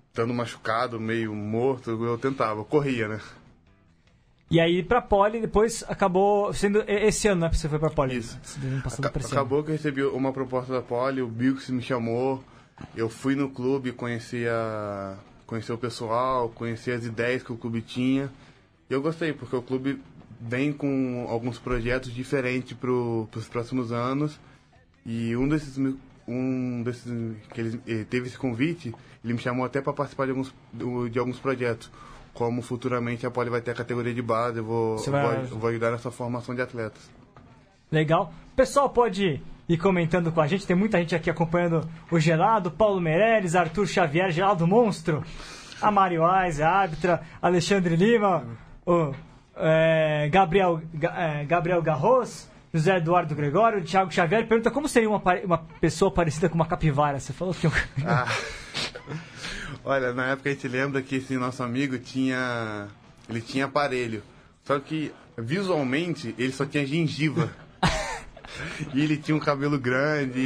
[0.09, 3.21] Estando machucado, meio morto, eu tentava, eu corria, né?
[4.53, 7.49] E aí pra Poli, depois acabou sendo esse ano, né?
[7.49, 8.19] que Você foi pra Poli.
[8.19, 8.39] Isso.
[8.63, 9.41] Ano passado Aca- pra esse ano.
[9.41, 12.45] acabou que eu recebi uma proposta da Poli, o Bilks me chamou,
[12.95, 17.81] eu fui no clube, conheci, a, conheci o pessoal, conheci as ideias que o clube
[17.81, 18.31] tinha.
[18.91, 19.99] E eu gostei, porque o clube
[20.39, 24.39] vem com alguns projetos diferentes para os próximos anos.
[25.07, 25.79] E um desses,
[26.29, 27.05] um desses
[27.55, 30.55] que ele eh, teve esse convite, ele me chamou até para participar de alguns,
[31.11, 31.91] de alguns projetos.
[32.35, 35.69] Como futuramente a Poli vai ter a categoria de base, eu vou, vai- vou, vou
[35.71, 37.11] ajudar nessa formação de atletas.
[37.91, 38.33] Legal.
[38.57, 40.67] Pessoal pode ir comentando com a gente.
[40.67, 45.23] Tem muita gente aqui acompanhando o Gelado, Paulo Meirelles, Arthur Xavier, Gelado Monstro,
[45.81, 48.47] a Mário Ais, a árbitra, Alexandre Lima,
[48.87, 49.13] o
[49.57, 54.47] é, Gabriel, Ga- é, Gabriel Garros, José Eduardo Gregório, Thiago Xavier.
[54.49, 57.21] Pergunta como seria uma, uma pessoa parecida com uma capivara.
[57.21, 57.73] Você falou que eu...
[58.07, 58.25] Ah.
[59.85, 62.87] Olha, na época a gente lembra que esse nosso amigo tinha.
[63.29, 64.23] Ele tinha aparelho.
[64.65, 67.51] Só que visualmente ele só tinha gengiva.
[68.95, 70.39] E ele tinha um cabelo grande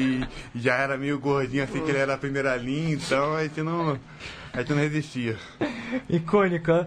[0.55, 3.61] e já era meio gordinho assim que ele era a primeira linha, então a gente
[3.63, 3.99] não.
[4.53, 5.37] A gente não resistia.
[6.09, 6.71] icônico.
[6.71, 6.87] né?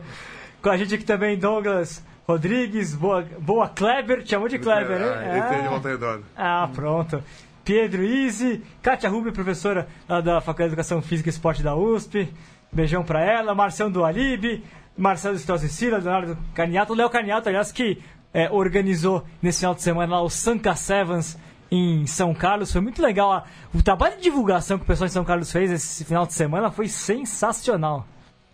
[0.62, 5.06] Com a gente aqui também Douglas Rodrigues, Boa, Boa Kleber, te chamou de Kleber, né?
[5.14, 6.24] Ah, esse é de volta redonda.
[6.38, 7.24] Ah, pronto.
[7.70, 12.28] Pedro Izzi, Kátia Rubio, professora da Faculdade de Educação Física e Esporte da USP.
[12.72, 13.54] Beijão pra ela.
[13.54, 14.64] Marcião do Alibe,
[14.98, 16.96] Marcelo Strauss e Leonardo Caniato.
[16.96, 18.02] Léo Caniato, aliás, que
[18.34, 21.38] é, organizou nesse final de semana lá o Sanka Sevens
[21.70, 22.72] em São Carlos.
[22.72, 23.32] Foi muito legal.
[23.32, 26.34] a- O trabalho de divulgação que o pessoal de São Carlos fez esse final de
[26.34, 28.08] semana foi sensacional.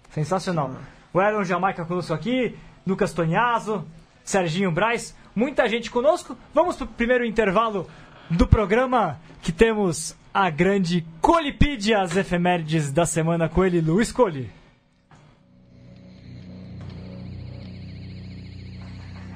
[0.10, 0.72] Sensacional.
[1.14, 2.54] O Aaron Jamaica conosco aqui,
[2.86, 3.86] Lucas Tonhazo,
[4.26, 6.36] Serginho Braz, muita gente conosco.
[6.54, 7.88] Vamos pro primeiro intervalo
[8.30, 14.52] do programa, que temos a grande Colipídia, as efemérides da semana com ele, Luiz Coli.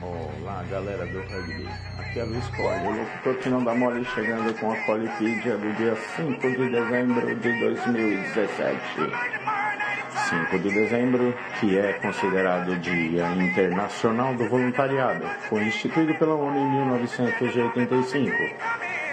[0.01, 1.67] Olá, galera do rugby.
[1.99, 5.73] Aqui é Luiz Cole, o locutor que não dá mole chegando com a Colipídia do
[5.73, 8.79] dia 5 de dezembro de 2017.
[10.09, 16.71] 5 de dezembro, que é considerado Dia Internacional do Voluntariado, foi instituído pela ONU em
[16.71, 18.35] 1985.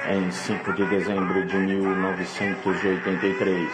[0.08, 3.68] Em 5 de dezembro de 1983,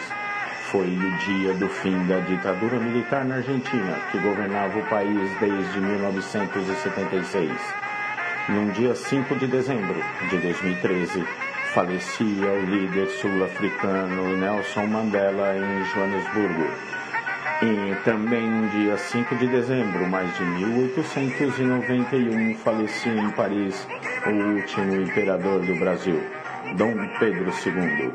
[0.71, 5.79] foi o dia do fim da ditadura militar na Argentina, que governava o país desde
[5.79, 7.51] 1976.
[8.49, 11.23] No dia 5 de dezembro de 2013,
[11.73, 16.92] falecia o líder sul-africano Nelson Mandela em Joanesburgo.
[17.61, 23.87] E também no dia 5 de dezembro, mais de 1891, falecia em Paris
[24.25, 26.21] o último imperador do Brasil,
[26.75, 28.11] Dom Pedro II.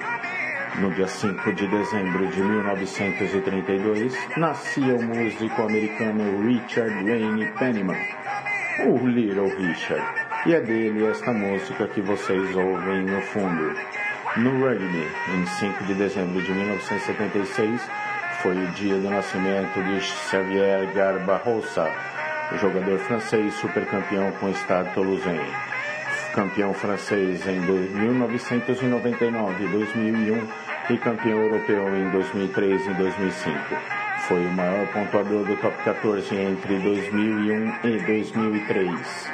[0.80, 7.96] No dia 5 de dezembro de 1932, nascia o músico americano Richard Wayne Penniman,
[8.86, 10.04] o Little Richard,
[10.46, 13.74] e é dele esta música que vocês ouvem no fundo.
[14.36, 17.80] No rugby, em 5 de dezembro de 1976,
[18.42, 21.90] foi o dia do nascimento de Xavier Garbarrosa,
[22.60, 25.40] jogador francês supercampeão com o Stade Toulousain.
[26.34, 30.48] Campeão francês em 1999 e 2001
[30.90, 33.58] e campeão europeu em 2003 e 2005.
[34.28, 39.32] Foi o maior pontuador do top 14 entre 2001 e 2003.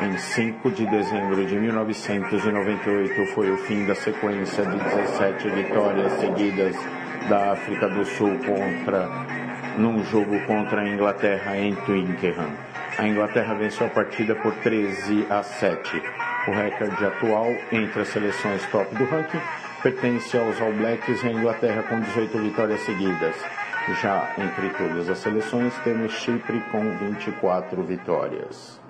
[0.00, 6.74] Em 5 de dezembro de 1998 foi o fim da sequência de 17 vitórias seguidas
[7.28, 9.08] da África do Sul contra
[9.78, 12.50] num jogo contra a Inglaterra em Twickenham.
[12.98, 16.02] A Inglaterra venceu a partida por 13 a 7.
[16.48, 19.40] O recorde atual entre as seleções top do ranking
[19.82, 23.34] pertence aos All Blacks e à Inglaterra com 18 vitórias seguidas.
[24.00, 28.81] Já entre todas as seleções temos Chipre com 24 vitórias.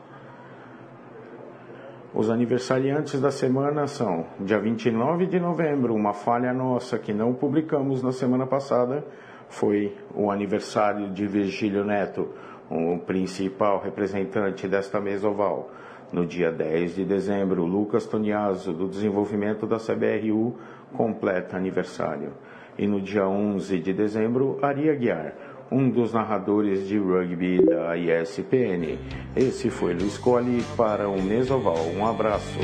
[2.14, 8.02] Os aniversariantes da semana são dia 29 de novembro, uma falha nossa que não publicamos
[8.02, 9.02] na semana passada,
[9.48, 12.28] foi o aniversário de Virgílio Neto,
[12.70, 15.70] o principal representante desta mesa oval.
[16.12, 20.58] No dia 10 de dezembro, Lucas Toniaso, do desenvolvimento da CBRU,
[20.92, 22.34] completa aniversário.
[22.76, 25.32] E no dia 11 de dezembro, Ari Aguiar,
[25.72, 28.98] um dos narradores de rugby da ESPN.
[29.34, 31.86] Esse foi Luiz Colli para o Mesoval.
[31.96, 32.58] Um abraço.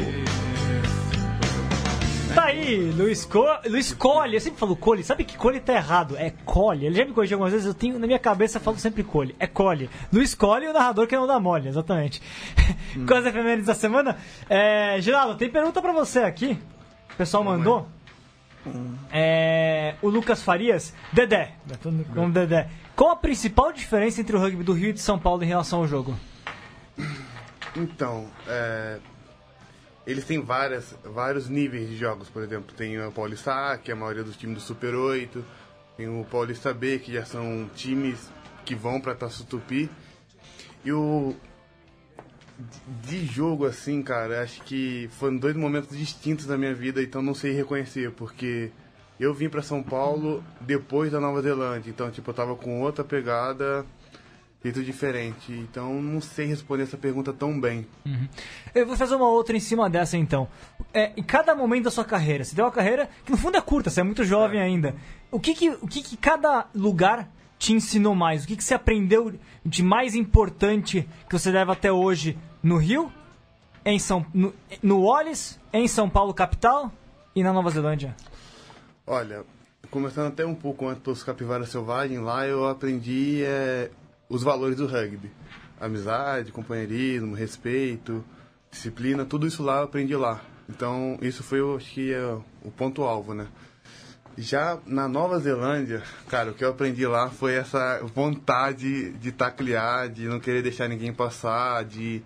[2.34, 3.46] Tá aí, Luiz, Co...
[3.66, 4.34] Luiz Colli.
[4.34, 5.02] Eu sempre falo Colli.
[5.02, 6.16] Sabe que Colli tá errado?
[6.16, 6.86] É Colli.
[6.86, 7.66] Ele já me corrigiu algumas vezes.
[7.66, 9.34] Eu tenho na minha cabeça, eu falo sempre Colli.
[9.40, 9.88] É Colli.
[10.12, 12.22] Luiz Colli o narrador que não dá mole, exatamente.
[12.96, 13.06] Hum.
[13.08, 14.18] Com as efemérides da semana.
[14.48, 15.00] É...
[15.00, 16.58] Geraldo, tem pergunta pra você aqui.
[17.14, 17.88] O pessoal mandou.
[19.10, 21.52] É, o Lucas Farias, Dedé,
[22.14, 22.68] como Dedé.
[22.98, 25.78] Qual a principal diferença entre o rugby do Rio e de São Paulo em relação
[25.78, 26.18] ao jogo?
[27.76, 28.98] Então, é,
[30.04, 32.28] eles têm várias, vários níveis de jogos.
[32.28, 35.44] Por exemplo, tem o Paulista A, que é a maioria dos times do Super 8.
[35.96, 38.32] Tem o Paulista B, que já são times
[38.64, 39.88] que vão para Taça Tupi.
[40.84, 41.36] E o
[43.04, 47.32] de jogo, assim, cara, acho que foram dois momentos distintos da minha vida, então não
[47.32, 48.72] sei reconhecer, porque
[49.24, 53.02] eu vim para São Paulo depois da Nova Zelândia, então, tipo, eu tava com outra
[53.02, 53.84] pegada,
[54.62, 57.86] jeito diferente, então não sei responder essa pergunta tão bem.
[58.04, 58.28] Uhum.
[58.74, 60.48] Eu vou fazer uma outra em cima dessa, então.
[60.92, 63.60] É, em cada momento da sua carreira, você tem uma carreira que no fundo é
[63.60, 64.64] curta, você é muito jovem é.
[64.64, 64.94] ainda.
[65.30, 67.28] O que que, o que que cada lugar
[67.58, 68.44] te ensinou mais?
[68.44, 73.12] O que, que você aprendeu de mais importante que você leva até hoje no Rio,
[73.84, 76.92] em São, no, no Wallis, em São Paulo capital
[77.34, 78.14] e na Nova Zelândia?
[79.10, 79.42] Olha,
[79.90, 83.90] começando até um pouco antes dos Capivara Selvagem, lá eu aprendi é,
[84.28, 85.30] os valores do rugby.
[85.80, 88.22] Amizade, companheirismo, respeito,
[88.70, 90.42] disciplina, tudo isso lá eu aprendi lá.
[90.68, 92.22] Então, isso foi, eu acho que, é
[92.62, 93.48] o ponto-alvo, né?
[94.36, 100.10] Já na Nova Zelândia, cara, o que eu aprendi lá foi essa vontade de taclear,
[100.10, 102.22] de não querer deixar ninguém passar, de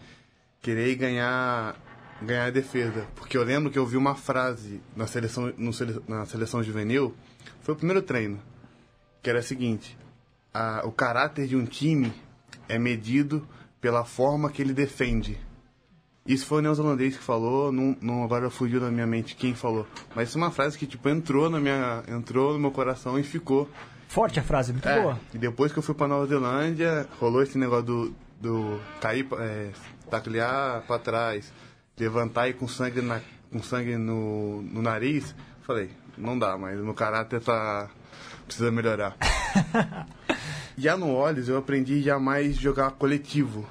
[0.60, 1.76] querer ganhar
[2.22, 3.06] ganhar a defesa.
[3.14, 5.70] Porque eu lembro que eu vi uma frase na seleção, no,
[6.08, 7.14] na seleção juvenil,
[7.60, 8.40] foi o primeiro treino,
[9.22, 9.96] que era a seguinte:
[10.52, 12.12] a, o caráter de um time
[12.68, 13.46] é medido
[13.80, 15.38] pela forma que ele defende.
[16.24, 19.86] Isso foi o neozelandês que falou, não, não agora fugiu da minha mente quem falou.
[20.14, 23.24] Mas isso é uma frase que tipo entrou na minha, entrou no meu coração e
[23.24, 23.68] ficou.
[24.06, 25.18] Forte a frase, muito é, boa.
[25.34, 29.70] E depois que eu fui para Nova Zelândia, rolou esse negócio do, do cair, é,
[30.08, 31.52] taclear para trás,
[32.02, 36.94] levantar e com sangue, na, com sangue no, no nariz, falei, não dá, mas meu
[36.94, 37.88] caráter tá,
[38.44, 39.16] precisa melhorar.
[40.76, 43.64] já no Olhos eu aprendi jamais jogar coletivo,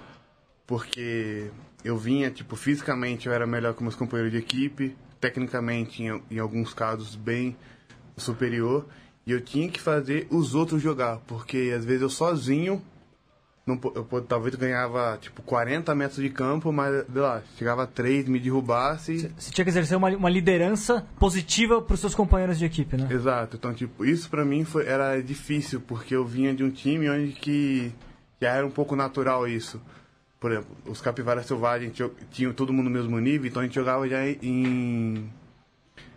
[0.66, 1.52] porque
[1.84, 6.40] eu vinha, tipo, fisicamente eu era melhor que meus companheiros de equipe, tecnicamente, em, em
[6.40, 7.56] alguns casos, bem
[8.18, 8.88] superior,
[9.26, 12.82] E eu tinha que fazer os outros jogar, porque às vezes eu sozinho,
[13.66, 18.28] não, eu talvez ganhava tipo 40 metros de campo, mas sei lá, chegava a 3,
[18.28, 19.32] me derrubasse.
[19.38, 23.08] Você tinha que exercer uma, uma liderança positiva para os seus companheiros de equipe, né?
[23.12, 27.08] Exato, então tipo, isso pra mim foi, era difícil, porque eu vinha de um time
[27.10, 27.94] onde que
[28.42, 29.80] já era um pouco natural isso.
[30.40, 31.96] Por exemplo, os capivaras selvagens
[32.32, 35.30] tinham todo mundo no mesmo nível, então a gente jogava já em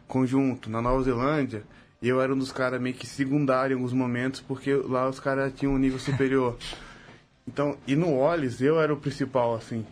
[0.09, 0.71] conjunto.
[0.71, 1.63] Na Nova Zelândia,
[2.03, 5.53] eu era um dos caras meio que secundário em alguns momentos, porque lá os caras
[5.55, 6.57] tinham um nível superior.
[7.47, 9.85] Então, e no Ollis, eu era o principal, assim.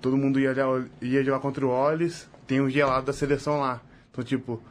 [0.00, 0.54] Todo mundo ia,
[1.00, 3.80] ia jogar contra o Ollis, tem um gelado da seleção lá.
[4.10, 4.62] Então, tipo,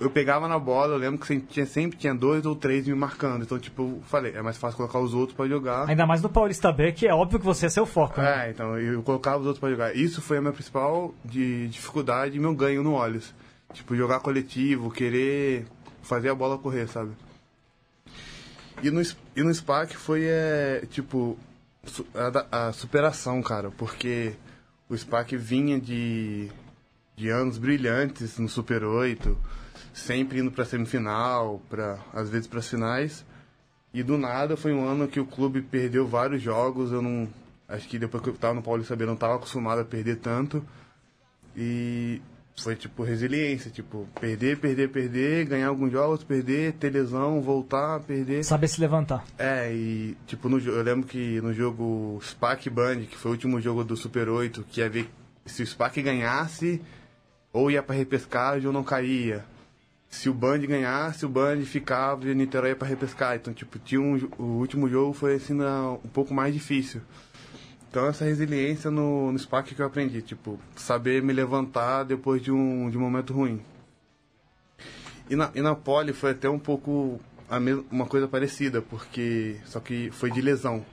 [0.00, 2.94] eu pegava na bola, eu lembro que sempre tinha, sempre tinha dois ou três me
[2.94, 3.42] marcando.
[3.42, 5.88] Então, tipo, eu falei, é mais fácil colocar os outros pra jogar.
[5.88, 8.20] Ainda mais no Paulista B, que é óbvio que você é seu foco.
[8.20, 8.46] né?
[8.46, 9.96] É, então eu colocava os outros pra jogar.
[9.96, 13.34] Isso foi a minha principal de dificuldade e meu ganho no Olhos.
[13.72, 15.66] Tipo, jogar coletivo, querer
[16.02, 17.10] fazer a bola correr, sabe?
[18.82, 21.36] E no, e no SPAC foi, é, tipo,
[22.14, 24.34] a, a superação, cara, porque
[24.88, 26.48] o SPAC vinha de,
[27.16, 29.36] de anos brilhantes no Super 8,
[29.92, 33.24] sempre indo pra semifinal, pra, às vezes pras finais.
[33.92, 36.92] E do nada foi um ano que o clube perdeu vários jogos.
[36.92, 37.28] Eu não.
[37.66, 40.64] Acho que depois que eu tava no Paulista B, não tava acostumado a perder tanto.
[41.56, 42.20] E
[42.62, 48.44] foi tipo resiliência, tipo, perder, perder, perder, ganhar alguns jogos, perder, ter lesão, voltar, perder.
[48.44, 49.24] Saber se levantar.
[49.38, 53.60] É, e tipo, no, eu lembro que no jogo SPAC Band, que foi o último
[53.60, 55.08] jogo do Super 8, que ia ver
[55.46, 56.80] se o SPAC ganhasse,
[57.52, 59.44] ou ia pra repescagem ou não caía.
[60.10, 63.36] Se o Band ganhasse, o Band ficava e o Niterói ia pra repescar.
[63.36, 67.02] Então, tipo, tinha um, o último jogo foi assim um pouco mais difícil.
[67.90, 72.52] Então essa resiliência no, no SPAC que eu aprendi, tipo, saber me levantar depois de
[72.52, 73.60] um, de um momento ruim.
[75.30, 79.56] E na, e na pole foi até um pouco a mes- uma coisa parecida, porque
[79.64, 80.84] só que foi de lesão.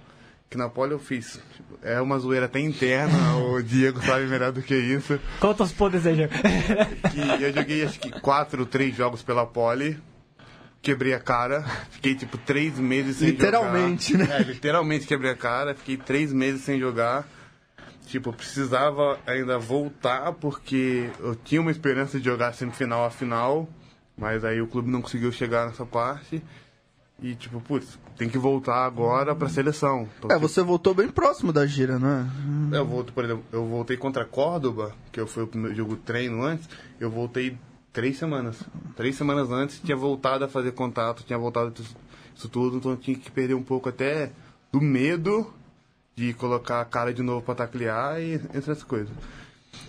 [0.49, 1.39] Que na pole eu fiz.
[1.55, 5.19] tipo, é uma zoeira até interna, o Diego sabe melhor do que isso.
[5.39, 6.33] Conta os poderes aí, Diego.
[7.41, 9.97] Eu joguei acho que quatro ou três jogos pela pole.
[10.85, 14.27] Quebrei a cara, fiquei tipo três meses sem Literalmente, jogar.
[14.27, 14.37] né?
[14.39, 17.27] É, literalmente quebrei a cara, fiquei três meses sem jogar.
[18.05, 23.67] Tipo, eu precisava ainda voltar porque eu tinha uma esperança de jogar semifinal a final,
[24.15, 26.39] mas aí o clube não conseguiu chegar nessa parte.
[27.19, 30.07] E tipo, putz, tem que voltar agora pra seleção.
[30.19, 32.29] Então, É, tipo, você voltou bem próximo da gira, né?
[32.73, 36.69] eu volto, por exemplo, eu voltei contra Córdoba, que foi o primeiro jogo treino antes,
[36.99, 37.57] eu voltei
[37.95, 38.61] três semanas.
[38.95, 41.95] Três semanas antes tinha voltado a fazer contato, tinha voltado isso-
[42.35, 44.31] isso tudo, então tinha que perder um pouco até
[44.71, 45.51] do medo
[46.15, 49.15] de colocar a cara de novo pra taclear e entre essas coisas.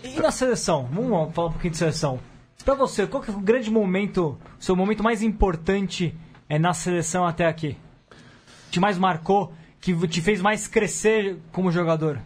[0.03, 0.85] E na seleção?
[0.91, 2.19] Vamos falar um pouquinho de seleção.
[2.63, 6.15] Pra você, qual que é o grande momento, o seu momento mais importante
[6.49, 7.77] é na seleção até aqui?
[8.71, 12.19] Te mais marcou, que te fez mais crescer como jogador?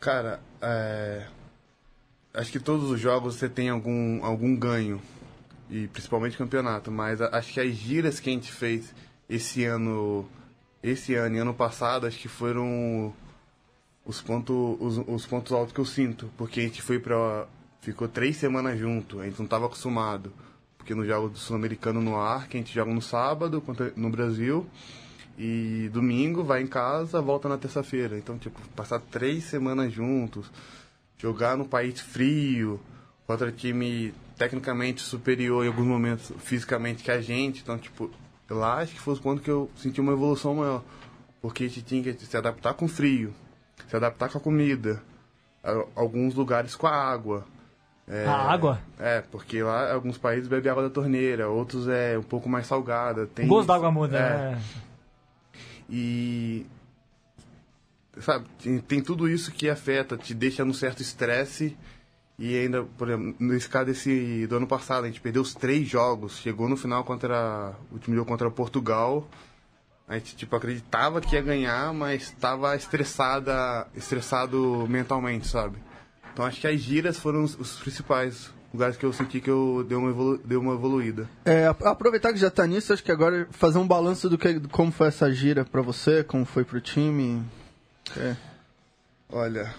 [0.00, 1.26] Cara, é,
[2.34, 5.00] acho que todos os jogos você tem algum, algum ganho,
[5.70, 8.94] e principalmente campeonato, mas acho que as giras que a gente fez
[9.28, 10.28] esse ano,
[10.82, 13.14] esse ano e ano passado, acho que foram
[14.04, 17.46] os, ponto, os, os pontos altos que eu sinto, porque a gente foi pra.
[17.80, 20.32] ficou três semanas junto, a gente não estava acostumado.
[20.76, 23.62] Porque no jogo do Sul-Americano no ar, que a gente joga no sábado
[23.96, 24.66] no Brasil,
[25.38, 28.18] e domingo vai em casa, volta na terça-feira.
[28.18, 30.50] Então, tipo, passar três semanas juntos,
[31.24, 32.78] jogar no país frio,
[33.26, 37.62] contra time tecnicamente superior em alguns momentos fisicamente que a gente.
[37.62, 38.10] Então, tipo,
[38.50, 40.82] lá acho que foi o ponto que eu senti uma evolução maior.
[41.40, 43.32] Porque a gente tinha que se adaptar com o frio,
[43.88, 45.02] se adaptar com a comida,
[45.62, 47.46] a- alguns lugares com a água.
[48.06, 48.80] É, A água?
[48.98, 53.26] É, porque lá alguns países bebem água da torneira, outros é um pouco mais salgada.
[53.26, 54.20] Tem O gosto da água muda, é,
[54.52, 54.62] né?
[55.88, 56.66] e.
[58.20, 61.76] Sabe, tem, tem tudo isso que afeta, te deixa num certo estresse.
[62.38, 65.86] E ainda, por exemplo, nesse caso desse, do ano passado, a gente perdeu os três
[65.88, 66.36] jogos.
[66.38, 67.74] Chegou no final contra.
[67.90, 69.28] O último jogo contra Portugal.
[70.06, 75.78] A gente, tipo, acreditava que ia ganhar, mas estava estressada, estressado mentalmente, sabe?
[76.32, 79.84] Então acho que as giras foram os, os principais lugares que eu senti que eu
[79.88, 81.26] dei uma, evolu dei uma evoluída.
[81.44, 84.60] É, ap- aproveitar que já tá nisso, acho que agora fazer um balanço do que
[84.68, 87.42] como foi essa gira pra você, como foi pro time.
[88.16, 88.36] É.
[89.30, 89.74] Olha,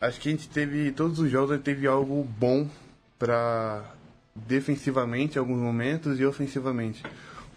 [0.00, 0.92] acho que a gente teve.
[0.92, 2.68] Todos os jogos teve algo bom
[3.18, 3.84] pra
[4.34, 7.02] defensivamente em alguns momentos e ofensivamente.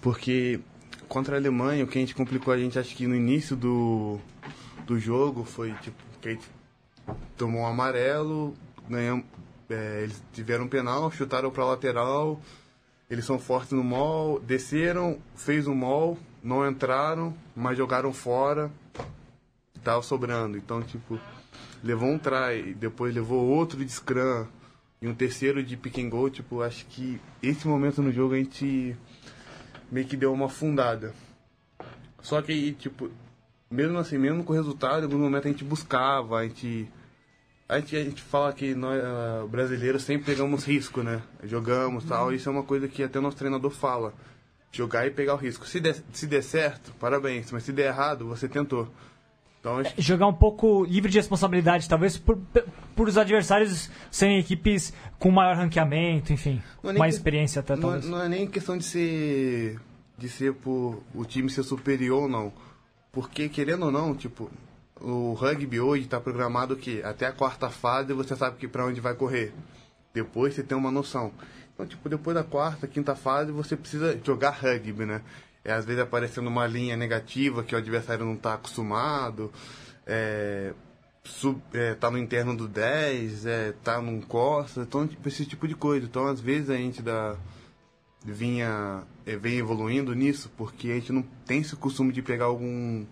[0.01, 0.59] Porque
[1.07, 4.19] contra a Alemanha, o que a gente complicou a gente, acho que no início do,
[4.85, 6.47] do jogo foi tipo, que a gente
[7.35, 8.53] tomou um amarelo,
[8.87, 9.25] ganhamos,
[9.69, 12.39] é, eles tiveram um penal, chutaram pra lateral.
[13.09, 18.71] eles são fortes no mall, desceram, fez o mall, não entraram, mas jogaram fora,
[19.83, 20.57] tava sobrando.
[20.57, 21.19] Então, tipo,
[21.83, 24.45] levou um try, depois levou outro de scrum
[25.01, 28.37] e um terceiro de pick and go, tipo, acho que esse momento no jogo a
[28.37, 28.95] gente
[29.91, 31.13] meio que deu uma afundada.
[32.21, 33.09] Só que tipo,
[33.69, 36.89] mesmo assim, mesmo com o resultado, em algum momento a gente buscava, a gente.
[37.67, 41.21] A gente, a gente fala que nós, uh, brasileiros, sempre pegamos risco, né?
[41.43, 44.11] Jogamos tal, isso é uma coisa que até o nosso treinador fala.
[44.71, 45.67] Jogar e pegar o risco.
[45.67, 48.91] Se der, se der certo, parabéns, mas se der errado, você tentou.
[49.59, 52.37] Então, acho que Jogar um pouco livre de responsabilidade, talvez por,
[52.95, 57.75] por os adversários serem equipes com maior ranqueamento, enfim, Não é mais que- experiência até,
[57.75, 58.05] não, talvez.
[58.05, 59.79] não é nem questão de ser
[60.17, 62.51] de ser por o time ser superior ou não.
[63.11, 64.49] Porque querendo ou não, tipo,
[64.99, 68.99] o rugby hoje está programado que até a quarta fase você sabe que para onde
[69.01, 69.53] vai correr.
[70.13, 71.31] Depois você tem uma noção.
[71.73, 75.21] Então, tipo, depois da quarta, quinta fase, você precisa jogar rugby, né?
[75.63, 79.51] É, às vezes aparecendo uma linha negativa que o adversário não está acostumado.
[80.05, 80.73] É,
[81.23, 85.67] sub, é, tá no interno do 10, é, tá num costa, então, tipo, esse tipo
[85.67, 86.05] de coisa.
[86.05, 87.35] Então, às vezes a gente dá,
[88.23, 93.05] vinha, é, vem evoluindo nisso, porque a gente não tem esse costume de pegar algum,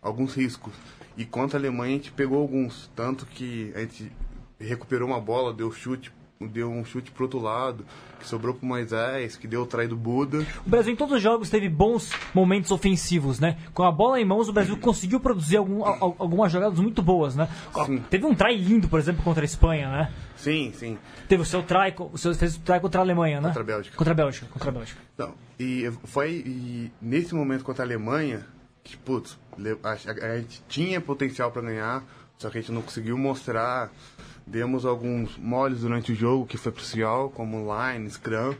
[0.00, 0.72] alguns riscos.
[1.16, 4.10] E contra a Alemanha a gente pegou alguns, tanto que a gente
[4.58, 6.12] recuperou uma bola, deu chute,
[6.46, 7.84] deu um chute pro outro lado,
[8.18, 10.44] que sobrou pro Moisés, que deu o trai do Buda.
[10.66, 13.58] O Brasil em todos os jogos teve bons momentos ofensivos, né?
[13.74, 17.34] Com a bola em mãos, o Brasil conseguiu produzir algum- al- algumas jogadas muito boas,
[17.34, 17.48] né?
[17.86, 17.98] Sim.
[18.10, 20.12] Teve um try lindo, por exemplo, contra a Espanha, né?
[20.36, 20.98] Sim, sim.
[21.28, 21.64] Teve o seu
[21.96, 23.48] co- o seu fez o try contra a Alemanha, né?
[23.48, 23.96] Contra a Bélgica.
[23.96, 25.00] Contra a Bélgica, contra a Bélgica.
[25.14, 28.46] Então, e foi e nesse momento contra a Alemanha,
[28.84, 29.38] que, putz,
[29.82, 32.04] a, a- a gente tinha potencial para ganhar,
[32.38, 33.90] só que a gente não conseguiu mostrar.
[34.46, 38.54] Demos alguns moles durante o jogo, que foi crucial, como line, scrum.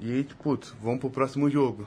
[0.00, 1.86] E putz, vamos pro próximo jogo.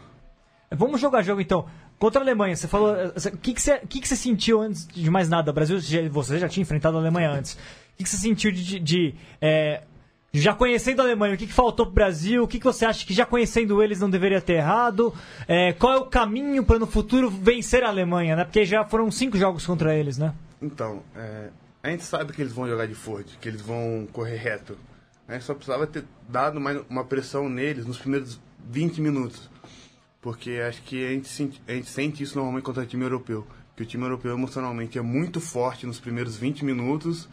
[0.72, 1.66] Vamos jogar jogo então.
[2.00, 2.96] Contra a Alemanha, você falou.
[2.96, 5.52] eh, O que, que, você, que, que você sentiu antes de mais nada?
[5.52, 5.78] O Brasil,
[6.10, 7.54] você já tinha enfrentado a Alemanha antes.
[7.54, 7.58] O
[7.98, 8.64] que, que você sentiu de.
[8.64, 9.84] de- de, eh,
[10.32, 12.44] já conhecendo a Alemanha, o que, que faltou pro Brasil?
[12.44, 15.12] O que, que você acha que já conhecendo eles não deveria ter errado?
[15.48, 18.44] Eh, qual é o caminho para no futuro vencer a Alemanha, né?
[18.46, 20.32] Porque já foram cinco jogos contra eles, né?
[20.62, 21.50] Então, é,
[21.82, 24.78] a gente sabe que eles vão jogar de Ford, que eles vão correr reto.
[25.28, 28.40] A gente só precisava ter dado mais uma pressão neles nos primeiros
[28.70, 29.50] 20 minutos.
[30.22, 33.48] Porque acho que a gente, sente, a gente sente isso normalmente contra o time europeu.
[33.76, 37.30] Que o time europeu emocionalmente é muito forte nos primeiros 20 minutos,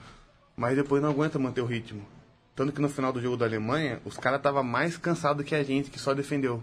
[0.55, 2.07] mas depois não aguenta manter o ritmo.
[2.55, 5.65] Tanto que no final do jogo da Alemanha, os caras estavam mais cansados que a
[5.65, 6.63] gente, que só defendeu.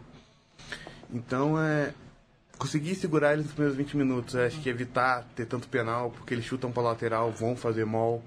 [1.11, 1.93] Então, é,
[2.57, 4.35] conseguir segurar eles nos primeiros 20 minutos.
[4.35, 8.21] Acho que evitar ter tanto penal, porque eles chutam para lateral, vão fazer mal.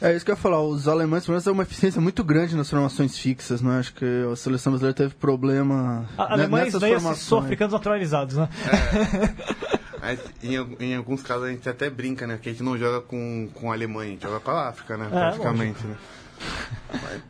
[0.00, 2.54] É isso que eu ia falar, os alemães pelo menos têm uma eficiência muito grande
[2.54, 3.78] nas formações fixas, né?
[3.78, 7.28] Acho que a seleção brasileira teve problema A, né, alemães nessas daí assim, formações.
[7.28, 8.48] sul-africanos naturalizados, né?
[10.02, 12.38] Aí, em, em alguns casos a gente até brinca, né?
[12.40, 14.98] Que a gente não joga com, com a Alemanha, a gente joga com a África,
[14.98, 15.08] né?
[15.08, 15.96] praticamente, né?
[16.92, 17.22] Mas,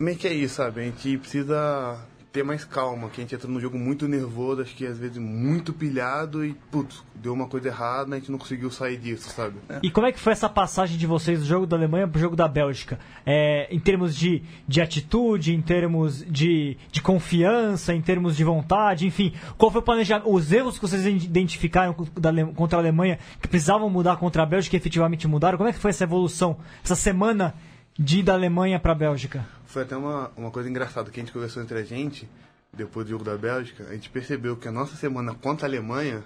[0.00, 0.80] meio que é isso, sabe?
[0.80, 1.96] A gente precisa
[2.32, 5.18] ter mais calma, que a gente entra num jogo muito nervoso, acho que às vezes
[5.18, 9.56] muito pilhado e, putz, deu uma coisa errada, a gente não conseguiu sair disso, sabe?
[9.82, 12.34] E como é que foi essa passagem de vocês do jogo da Alemanha pro jogo
[12.34, 12.98] da Bélgica?
[13.26, 19.06] É, em termos de, de atitude, em termos de, de confiança, em termos de vontade,
[19.06, 19.34] enfim.
[19.58, 20.32] Qual foi o planejamento?
[20.32, 24.78] Os erros que vocês identificaram contra a Alemanha que precisavam mudar contra a Bélgica e
[24.78, 25.58] efetivamente mudaram?
[25.58, 27.54] Como é que foi essa evolução, essa semana
[27.98, 29.46] de ir da Alemanha para a Bélgica?
[29.72, 32.28] Foi até uma, uma coisa engraçada que a gente conversou entre a gente,
[32.74, 36.22] depois do jogo da Bélgica, a gente percebeu que a nossa semana contra a Alemanha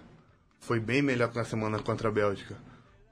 [0.58, 2.56] foi bem melhor que a semana contra a Bélgica.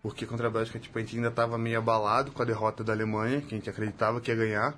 [0.03, 2.93] Porque contra a Bélgica, tipo, a gente ainda estava meio abalado com a derrota da
[2.93, 4.77] Alemanha, que a gente acreditava que ia ganhar.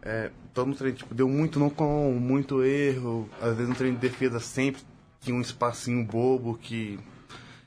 [0.00, 3.28] É, todo mundo tipo, deu muito não com, muito erro.
[3.42, 4.80] Às vezes no treino de defesa sempre
[5.20, 6.98] tinha um espacinho bobo que,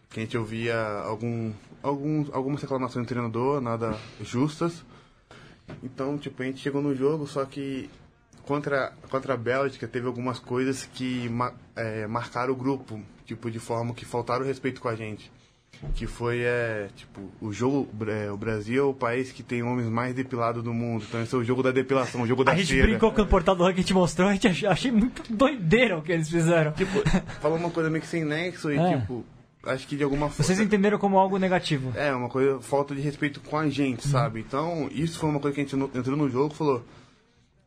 [0.10, 4.84] que a gente ouvia algum, algum, algumas reclamações do treinador, nada justas.
[5.84, 7.90] Então, tipo, a gente chegou no jogo, só que
[8.44, 11.30] contra, contra a Bélgica teve algumas coisas que
[11.76, 15.32] é, marcaram o grupo, tipo, de forma que faltaram respeito com a gente.
[15.96, 19.88] Que foi, é, tipo, o jogo, é, o Brasil é o país que tem homens
[19.88, 21.06] mais depilados do mundo.
[21.08, 22.86] Então esse é o jogo da depilação, o jogo da A gente cera.
[22.88, 26.02] brincou com o portal do Ranking te mostrou, a gente ach- achei muito doideira o
[26.02, 26.74] que eles fizeram.
[26.74, 27.00] Tipo,
[27.40, 29.00] falou uma coisa meio que sem nexo e, É.
[29.00, 29.24] tipo,
[29.64, 30.44] acho que de alguma forma...
[30.44, 31.92] Vocês entenderam como algo negativo.
[31.96, 34.40] É, uma coisa, falta de respeito com a gente, sabe?
[34.40, 36.86] Então, isso foi uma coisa que a gente entrou no jogo e falou: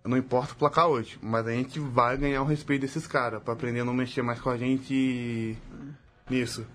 [0.05, 3.55] não importa o placar hoje, mas a gente vai ganhar o respeito desses caras, pra
[3.55, 5.57] aprender a não mexer mais com a gente
[6.29, 6.67] nisso.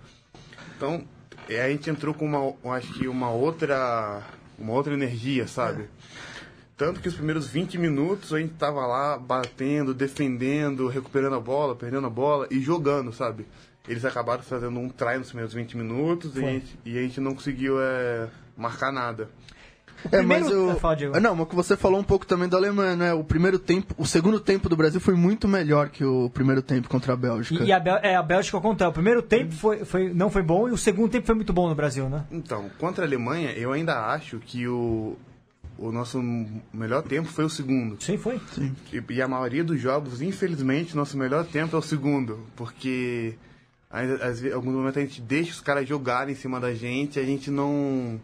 [0.76, 1.03] Então,
[1.49, 4.22] é, a gente entrou com uma, acho que uma outra,
[4.57, 5.89] uma outra energia, sabe?
[6.78, 11.76] Tanto que os primeiros 20 minutos a gente tava lá batendo, defendendo, recuperando a bola,
[11.76, 13.48] perdendo a bola e jogando, sabe?
[13.88, 17.20] Eles acabaram fazendo um try nos primeiros 20 minutos e a, gente, e a gente
[17.20, 19.28] não conseguiu é, marcar nada.
[20.12, 20.70] É, primeiro- mas o...
[20.88, 21.16] Ah.
[21.16, 23.14] Ah, Não, mas que você falou um pouco também da Alemanha, né?
[23.14, 26.88] O primeiro tempo, o segundo tempo do Brasil foi muito melhor que o primeiro tempo
[26.88, 27.64] contra a Bélgica.
[27.64, 28.92] E, e a, Bel- é, a Bélgica ao contrário.
[28.92, 31.68] O primeiro tempo foi, foi, não foi bom e o segundo tempo foi muito bom
[31.68, 32.26] no Brasil, né?
[32.32, 35.18] Então, contra a Alemanha, eu ainda acho que o,
[35.78, 36.22] o nosso
[36.74, 38.02] melhor tempo foi o segundo.
[38.02, 38.40] Sim, foi.
[38.92, 42.40] E, e a maioria dos jogos, infelizmente, nosso melhor tempo é o segundo.
[42.56, 43.36] Porque
[43.90, 46.74] ainda, às vezes, em alguns momentos a gente deixa os caras jogarem em cima da
[46.74, 48.20] gente, a gente não,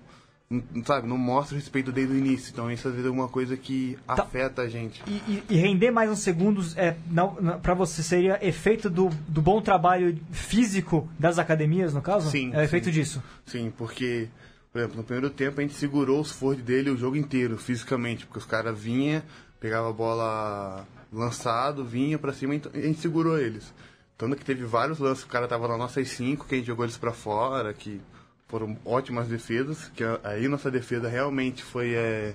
[0.85, 2.51] sabe, não mostra o respeito desde o início.
[2.51, 4.13] Então isso às vezes é uma coisa que Tá.
[4.23, 5.01] afeta a gente.
[5.07, 9.09] E, e- e render mais uns segundos é, não, não, pra você seria efeito do,
[9.27, 12.29] do bom trabalho físico das academias, no caso?
[12.29, 12.91] Sim, É efeito sim.
[12.91, 13.23] disso.
[13.45, 14.27] Sim, porque,
[14.73, 18.25] por exemplo, no primeiro tempo a gente segurou os forwards dele o jogo inteiro, fisicamente,
[18.25, 19.21] porque os caras vinham,
[19.59, 23.71] pegava a bola lançado, vinha pra cima e a gente segurou eles.
[24.17, 26.85] Tanto que teve vários lances, o cara tava na nossas cinco, que a gente jogou
[26.85, 28.01] eles pra fora, que
[28.47, 32.33] foram ótimas defesas, que aí nossa defesa realmente foi é,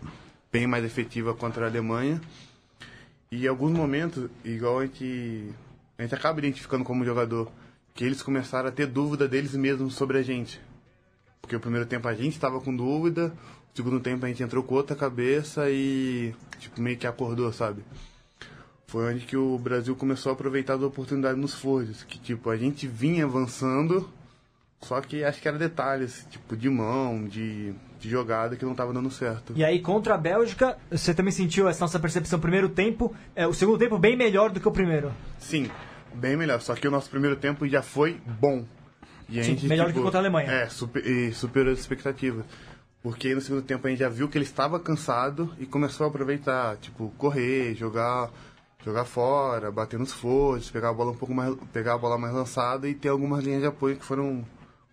[0.53, 2.21] bem mais efetiva contra a Alemanha.
[3.33, 5.53] E em alguns momentos, igual a gente,
[5.99, 7.51] a gente acaba identificando como jogador,
[7.95, 10.68] que eles começaram a ter dúvida deles mesmos sobre a gente.
[11.41, 13.33] Porque o primeiro tempo a gente estava com dúvida,
[13.73, 17.83] o segundo tempo a gente entrou com outra cabeça e tipo, meio que acordou, sabe?
[18.87, 22.57] Foi onde que o Brasil começou a aproveitar as oportunidades nos forwards, que tipo, a
[22.57, 24.09] gente vinha avançando,
[24.81, 28.93] só que acho que era detalhes, tipo, de mão, de, de jogada que não tava
[28.93, 29.53] dando certo.
[29.57, 33.53] E aí, contra a Bélgica, você também sentiu essa nossa percepção primeiro tempo, é, o
[33.53, 35.13] segundo tempo bem melhor do que o primeiro.
[35.39, 35.71] Sim,
[36.15, 36.61] bem melhor.
[36.61, 38.65] Só que o nosso primeiro tempo já foi bom.
[39.29, 40.51] E Sim, gente, melhor do que contra a Alemanha.
[40.51, 42.45] É, super, e superou as expectativas.
[43.03, 46.09] Porque no segundo tempo a gente já viu que ele estava cansado e começou a
[46.09, 48.31] aproveitar, tipo, correr, jogar,
[48.85, 52.35] jogar fora, bater nos fortes, pegar a bola um pouco mais, pegar a bola mais
[52.35, 54.45] lançada e ter algumas linhas de apoio que foram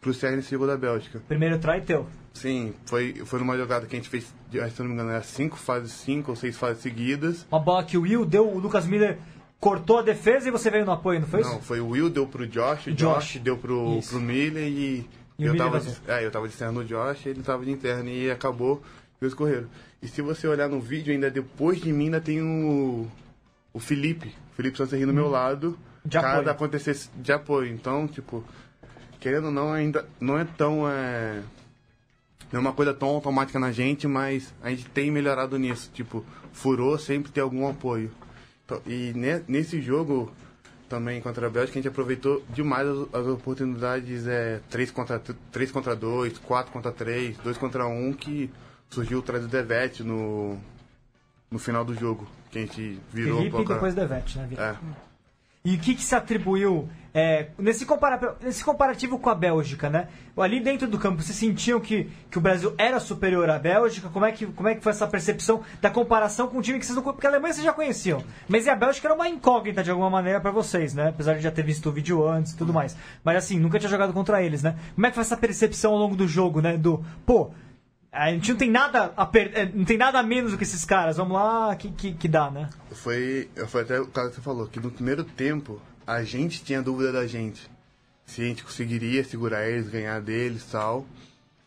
[0.02, 1.20] cruciais nesse jogo da Bélgica.
[1.28, 2.06] Primeiro try teu.
[2.32, 5.58] Sim, foi, foi numa jogada que a gente fez, se não me engano, era cinco
[5.58, 7.46] fases, cinco ou seis fases seguidas.
[7.50, 9.18] Uma bola que o Will deu, o Lucas Miller
[9.60, 11.49] cortou a defesa e você veio no apoio, não foi isso?
[11.49, 13.26] Não, foi o Will deu pro Josh, o Josh.
[13.26, 14.10] Josh, deu pro, Isso.
[14.10, 17.41] pro Miller e, E eu, tava de, é, eu tava de externo no Josh, ele
[17.41, 18.82] tava de interno e acabou
[19.22, 19.68] e eles correram.
[20.01, 23.08] E se você olhar no vídeo, ainda depois de mim ainda tem o,
[23.74, 26.08] o Felipe, o Felipe Santos no meu lado, Hum.
[26.08, 26.49] De cada apoio.
[26.51, 27.74] acontecesse de apoio.
[27.74, 28.43] Então, tipo,
[29.20, 30.88] querendo ou não, ainda não é tão.
[30.88, 31.41] É,
[32.51, 35.89] não é uma coisa tão automática na gente, mas a gente tem melhorado nisso.
[35.91, 38.12] Tipo, furou sempre ter algum apoio.
[38.88, 40.32] E ne- nesse jogo,
[40.89, 45.95] também contra a Bélgica, a gente aproveitou demais as, oportunidades é, 3 contra 3 contra
[45.95, 48.49] 2, 4 contra 3, 2 contra 1, que
[48.89, 50.57] surgiu atrás do Devet no,
[51.51, 52.28] no final do jogo.
[52.51, 54.47] Que a gente virou Felipe e pra- depois Devete, né?
[54.47, 54.66] Vitor?
[54.66, 54.76] É.
[55.66, 56.88] E o que, que se atribuiu
[57.18, 60.09] é, nesse, compara nesse comparativo com a Bélgica, né?
[60.38, 64.09] Ali dentro do campo, vocês sentiam que, que o Brasil era superior à Bélgica?
[64.09, 66.86] Como é, que, como é que foi essa percepção da comparação com o time que
[66.86, 68.22] vocês não Porque a Alemanha vocês já conheciam.
[68.49, 71.07] Mas e a Bélgica era uma incógnita de alguma maneira pra vocês, né?
[71.07, 72.97] Apesar de já ter visto o vídeo antes e tudo mais.
[73.24, 74.76] Mas assim, nunca tinha jogado contra eles, né?
[74.93, 76.78] Como é que foi essa percepção ao longo do jogo, né?
[76.78, 77.51] Do, pô,
[78.16, 80.63] a gente não tem nada a, per eh, não tem nada a menos do que
[80.63, 81.18] esses caras.
[81.18, 82.70] Vamos lá, que, que, que dá, né?
[82.91, 86.82] Foi, foi até o caso que você falou, que no primeiro tempo a gente tinha
[86.82, 87.70] dúvida da gente.
[88.26, 91.05] Se a gente conseguiria segurar eles, ganhar deles e tal.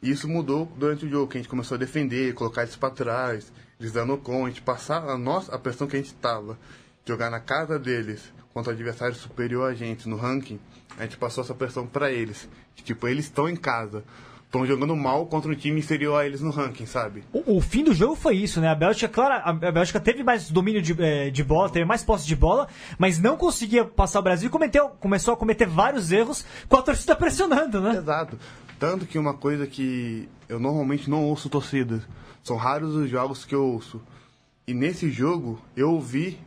[0.02, 2.90] E isso mudou durante o jogo, que a gente começou a defender, colocar eles pra
[2.90, 6.58] trás, eles dando com, a gente passar a nossa, a pressão que a gente tava,
[7.04, 10.58] jogar na casa deles contra adversário superior a gente no ranking,
[10.96, 12.48] a gente passou essa pressão pra eles.
[12.76, 14.04] Tipo, eles estão em casa,
[14.48, 17.22] estão jogando mal contra um time inferior a eles no ranking, sabe?
[17.32, 18.68] O, o fim do jogo foi isso, né?
[18.68, 22.26] A Bélgica, claro, a Bélgica teve mais domínio de, eh, de bola, teve mais posse
[22.26, 22.66] de bola,
[22.98, 26.82] mas não conseguia passar o Brasil e cometeu, começou a cometer vários erros com a
[26.82, 27.96] torcida pressionando, né?
[27.98, 28.38] Exato.
[28.78, 32.02] Tanto que uma coisa que eu normalmente não ouço torcida.
[32.42, 34.00] São raros os jogos que eu ouço.
[34.66, 36.38] E nesse jogo, eu ouvi,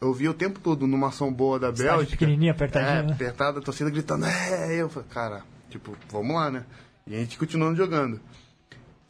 [0.00, 2.16] eu ouvi o tempo todo numa ação boa da Cidade Bélgica.
[2.18, 3.12] pequenininha, apertadinha, É, né?
[3.14, 6.64] apertada, a torcida gritando, é, eu falei, cara, tipo, vamos lá, né?
[7.10, 8.20] E a gente continuando jogando.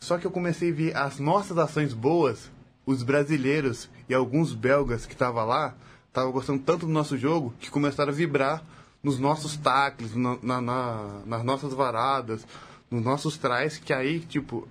[0.00, 2.50] Só que eu comecei a ver as nossas ações boas,
[2.86, 5.74] os brasileiros e alguns belgas que estavam lá,
[6.08, 8.64] estavam gostando tanto do nosso jogo, que começaram a vibrar
[9.02, 12.46] nos nossos tacles, na, na- na- nas nossas varadas,
[12.90, 14.66] nos nossos trás, que aí, tipo,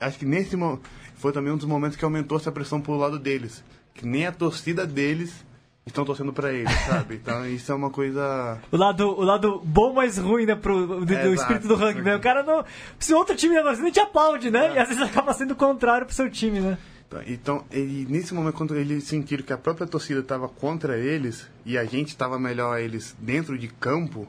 [0.00, 0.82] acho que nesse momento,
[1.14, 3.62] foi também um dos momentos que aumentou essa pressão pro lado deles.
[3.94, 5.32] Que nem a torcida deles
[5.86, 7.16] estão torcendo pra eles, sabe?
[7.16, 8.58] Então isso é uma coisa...
[8.70, 10.54] O lado, o lado bom, mas ruim, né?
[10.54, 11.32] Pro, do, do Exato.
[11.34, 12.02] espírito do rugby.
[12.02, 12.16] né?
[12.16, 12.64] O cara não.
[12.98, 14.74] Se outro time não gosta, nem te aplaude, né?
[14.74, 16.78] E às vezes acaba sendo o contrário pro seu time, né?
[17.10, 21.48] Tá, Então, ele, nesse momento, quando eles sentiram que a própria torcida estava contra eles
[21.66, 24.26] e a gente estava melhor a eles dentro de campo,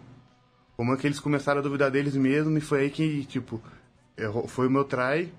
[0.75, 3.61] como é que eles começaram a duvidar deles mesmo e foi aí que, tipo,
[4.47, 5.31] foi o meu try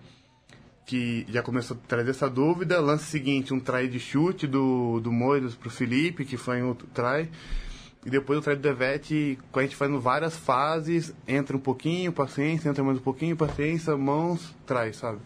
[0.86, 2.80] que já começou a trazer essa dúvida.
[2.80, 7.30] Lance seguinte, um try de chute do, do Moisés pro Felipe, que foi outro try.
[8.04, 12.12] E depois o try do Devete, com a gente fazendo várias fases, entra um pouquinho,
[12.12, 15.20] paciência, entra mais um pouquinho, paciência, mãos, try, sabe?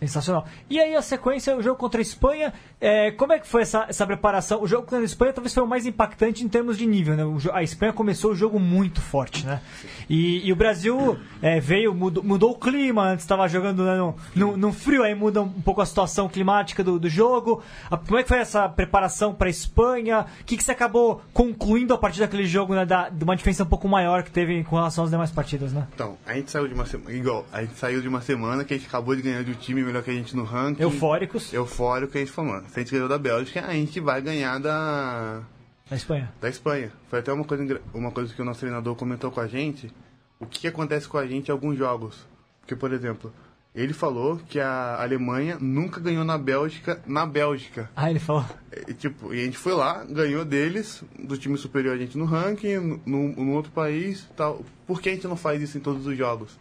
[0.00, 0.46] Sensacional.
[0.68, 2.52] E aí a sequência, o jogo contra a Espanha,
[2.86, 4.62] é, como é que foi essa, essa preparação?
[4.62, 7.22] O jogo contra a Espanha talvez foi o mais impactante em termos de nível, né?
[7.52, 9.60] A Espanha começou o jogo muito forte, né?
[10.08, 14.14] E, e o Brasil é, veio, mudou, mudou o clima, antes estava jogando né, no,
[14.34, 17.62] no, no frio, aí muda um pouco a situação climática do, do jogo.
[17.90, 20.26] A- como é que foi essa preparação para a Espanha?
[20.40, 22.84] O que, que você acabou concluindo a partir daquele jogo, né?
[22.84, 25.86] Da, de uma diferença um pouco maior que teve com relação às demais partidas, né?
[25.94, 28.74] Então, a gente saiu de uma semana, igual, a gente saiu de uma semana que
[28.74, 30.82] a gente acabou de ganhar de um time melhor que a gente no ranking.
[30.82, 34.20] Eufóricos Eufórico, a gente falou, mano, se a gente ganhou da Bélgica, a gente vai
[34.20, 35.42] ganhar da,
[35.88, 36.32] na Espanha.
[36.40, 36.92] da Espanha.
[37.08, 39.94] Foi até uma coisa, uma coisa que o nosso treinador comentou com a gente,
[40.40, 42.26] o que acontece com a gente em alguns jogos.
[42.58, 43.32] Porque, por exemplo,
[43.72, 47.88] ele falou que a Alemanha nunca ganhou na Bélgica, na Bélgica.
[47.94, 48.44] Ah, ele falou.
[48.88, 52.24] E, tipo, e a gente foi lá, ganhou deles, do time superior a gente no
[52.24, 54.64] ranking, no, no outro país tal.
[54.84, 56.58] Por que a gente não faz isso em todos os jogos?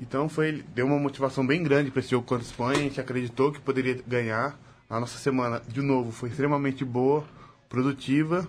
[0.00, 3.00] Então foi, deu uma motivação bem grande para esse jogo contra a Espanha, a gente
[3.00, 4.58] acreditou que poderia ganhar.
[4.92, 7.24] A nossa semana, de novo, foi extremamente boa,
[7.68, 8.46] produtiva.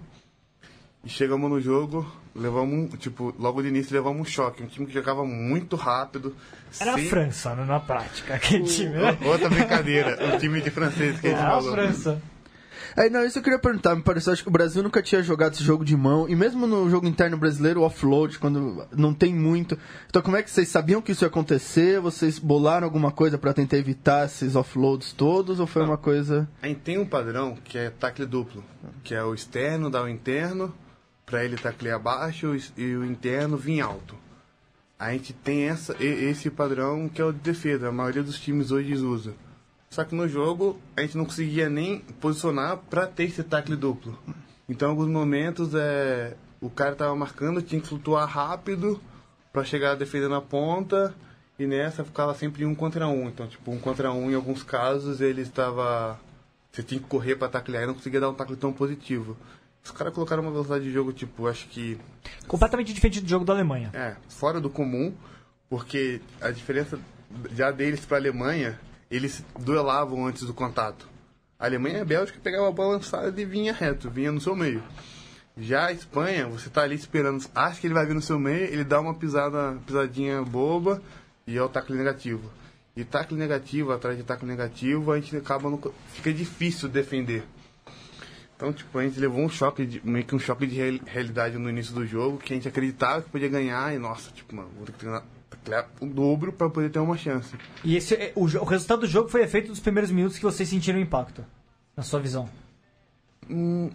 [1.06, 4.62] E chegamos no jogo, levamos, tipo, logo de início levamos um choque.
[4.62, 6.36] Um time que jogava muito rápido.
[6.80, 9.18] Era a sem- França, né, na prática, aquele time, né?
[9.26, 11.72] Outra brincadeira, o time de francês que a gente Era a falou.
[11.74, 12.22] França.
[12.96, 13.96] É, não, isso eu queria perguntar.
[13.96, 16.30] Me pareceu, acho que o Brasil nunca tinha jogado esse jogo de mão.
[16.30, 19.78] E mesmo no jogo interno brasileiro, o offload, quando não tem muito.
[20.08, 22.00] Então, como é que vocês sabiam que isso ia acontecer?
[22.00, 25.60] Vocês bolaram alguma coisa pra tentar evitar esses offloads todos?
[25.60, 26.48] Ou foi uma coisa.
[26.62, 28.64] A gente tem um padrão que é tacle duplo,
[29.04, 30.74] que é o externo dar o interno,
[31.26, 34.16] para ele taclear abaixo e o interno vir alto.
[35.00, 38.72] A gente tem essa, esse padrão que é o de defesa, a maioria dos times
[38.72, 39.34] hoje usa.
[39.94, 44.18] Só que no jogo a gente não conseguia nem posicionar para ter esse tacle duplo.
[44.68, 49.00] Então, em alguns momentos, é, o cara tava marcando, tinha que flutuar rápido
[49.52, 51.14] para chegar defendendo a ponta
[51.60, 53.28] e nessa ficava sempre um contra um.
[53.28, 56.20] Então, tipo, um contra um em alguns casos ele estava.
[56.72, 59.38] Você tinha que correr para taclear e não conseguia dar um tacle tão positivo.
[59.86, 62.00] Os caras colocaram uma velocidade de jogo, tipo, acho que
[62.48, 63.92] Completamente diferente do jogo da Alemanha.
[63.94, 65.14] é, fora do comum,
[65.70, 66.98] porque a diferença
[67.52, 68.80] já deles para a Alemanha,
[69.16, 71.08] eles duelavam antes do contato.
[71.60, 74.56] A Alemanha e a Bélgica pegavam a bola lançada e vinha reto, vinha no seu
[74.56, 74.84] meio.
[75.58, 78.66] Já a Espanha, você tá ali esperando, acha que ele vai vir no seu meio,
[78.66, 81.02] ele dá uma pisada, pisadinha boba
[81.46, 82.50] e é o tackle negativo.
[82.96, 85.80] E tackle negativo, atrás de tackle negativo, a gente acaba no,
[86.14, 87.44] fica difícil defender.
[88.56, 91.58] Então, tipo, a gente levou um choque, de, meio que um choque de real- realidade
[91.58, 94.70] no início do jogo, que a gente acreditava que podia ganhar, e nossa, tipo, mano,
[94.78, 95.24] vou ter que treinar,
[96.00, 97.56] o dobro pra poder ter uma chance.
[97.84, 100.68] E esse, é- o, o resultado do jogo foi efeito dos primeiros minutos que vocês
[100.70, 101.44] sentiram o impacto,
[101.96, 102.50] na sua visão.
[103.50, 103.90] Hum,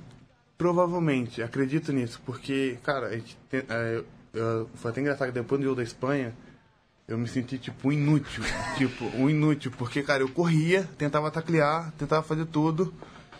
[0.56, 4.02] provavelmente, acredito nisso, porque, cara, a gente tem- é,
[4.34, 6.34] eu- foi até engraçado que depois do jogo da Espanha,
[7.06, 8.42] eu me senti, tipo, um inútil.
[8.76, 12.92] tipo, um inútil, porque, cara, eu corria, tentava taclear, tentava fazer tudo.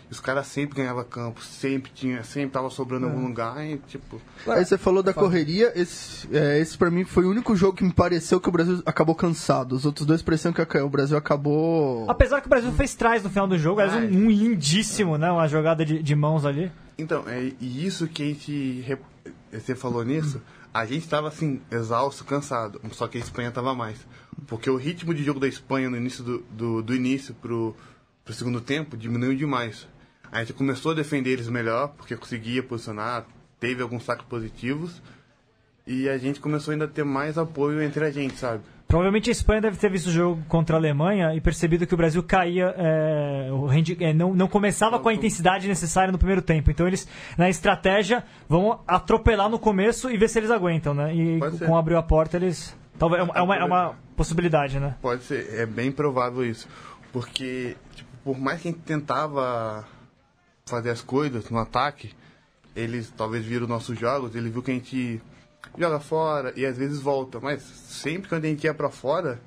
[0.09, 3.77] E Os caras sempre ganhavam campo, sempre tinha, sempre tava sobrando em algum lugar, e,
[3.87, 7.77] tipo, Aí você falou da correria, esse, é, esse pra mim foi o único jogo
[7.77, 9.73] que me pareceu que o Brasil acabou cansado.
[9.73, 12.09] Os outros dois pareciam que o Brasil acabou.
[12.09, 15.31] Apesar que o Brasil fez trás no final do jogo, aliás, um, um lindíssimo, né?
[15.31, 16.71] Uma jogada de, de mãos ali.
[16.97, 18.81] Então, é, e isso que a gente.
[18.81, 19.01] rep-
[19.53, 20.41] Você falou nisso,
[20.73, 22.81] a gente estava assim, exausto, cansado.
[22.91, 23.97] Só que a Espanha estava mais.
[24.47, 27.75] Porque o ritmo de jogo da Espanha no início do, do, do início pro,
[28.25, 29.87] pro segundo tempo diminuiu demais.
[30.31, 33.25] A gente começou a defender eles melhor, porque conseguia posicionar,
[33.59, 35.01] teve alguns saques positivos.
[35.87, 38.61] E a gente começou ainda a ter mais apoio entre a gente, sabe?
[38.87, 41.97] Provavelmente a Espanha deve ter visto o jogo contra a Alemanha e percebido que o
[41.97, 46.41] Brasil caía, é, o rendi- é, não, não começava com a intensidade necessária no primeiro
[46.43, 46.69] tempo.
[46.69, 47.07] Então eles,
[47.37, 51.13] na estratégia, vão atropelar no começo e ver se eles aguentam, né?
[51.13, 52.75] E com abrir a porta, eles.
[52.97, 54.95] Talvez, é uma, é uma, é uma possibilidade, né?
[55.01, 56.67] Pode ser, é bem provável isso.
[57.13, 59.87] Porque, tipo, por mais que a gente tentava
[60.69, 62.13] fazer as coisas no ataque,
[62.75, 65.21] eles talvez viram nossos jogos, ele viu que a gente
[65.77, 67.39] joga fora e às vezes volta.
[67.39, 69.39] Mas sempre quando a gente ia pra fora,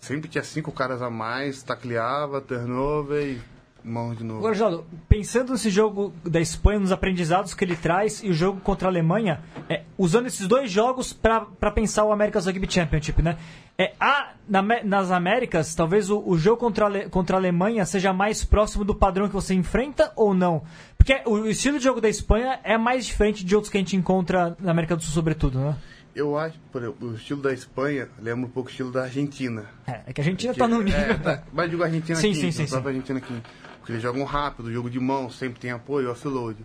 [0.00, 3.51] sempre tinha cinco caras a mais, tacleava, turnover e
[3.84, 4.46] mãos de novo.
[4.46, 8.88] Agora, pensando nesse jogo da Espanha, nos aprendizados que ele traz e o jogo contra
[8.88, 13.36] a Alemanha, é, usando esses dois jogos para pensar o America's Rugby Championship, né?
[13.78, 18.12] É, há, na, nas Américas, talvez o, o jogo contra a, contra a Alemanha seja
[18.12, 20.62] mais próximo do padrão que você enfrenta ou não?
[20.96, 23.80] Porque o, o estilo de jogo da Espanha é mais diferente de outros que a
[23.80, 25.76] gente encontra na América do Sul, sobretudo, né?
[26.14, 29.64] Eu acho, por exemplo, o estilo da Espanha lembra um pouco o estilo da Argentina.
[29.86, 31.00] É, é que a Argentina tá no nível.
[31.00, 32.76] É, tá, mas digo a Argentina Sim, aqui, sim, sim, não sim.
[32.76, 33.42] a Argentina aqui.
[33.82, 36.56] Porque eles jogam rápido, jogo de mão, sempre tem apoio, offload.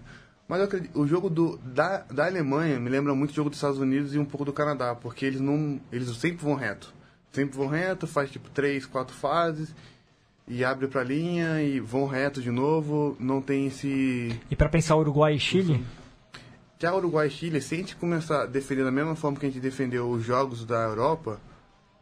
[0.47, 3.80] Mas acredito, o jogo do, da, da Alemanha me lembra muito o jogo dos Estados
[3.80, 5.82] Unidos e um pouco do Canadá, porque eles não.
[5.91, 6.93] Eles sempre vão reto.
[7.32, 9.74] Sempre vão reto, faz tipo três, quatro fases
[10.47, 13.18] e abre pra linha e vão reto de novo.
[13.20, 14.39] Não tem esse.
[14.49, 15.84] E para pensar Uruguai e Chile,
[16.80, 19.49] Já Uruguai e Chile, se a gente começar a defender da mesma forma que a
[19.49, 21.41] gente defendeu os jogos da Europa,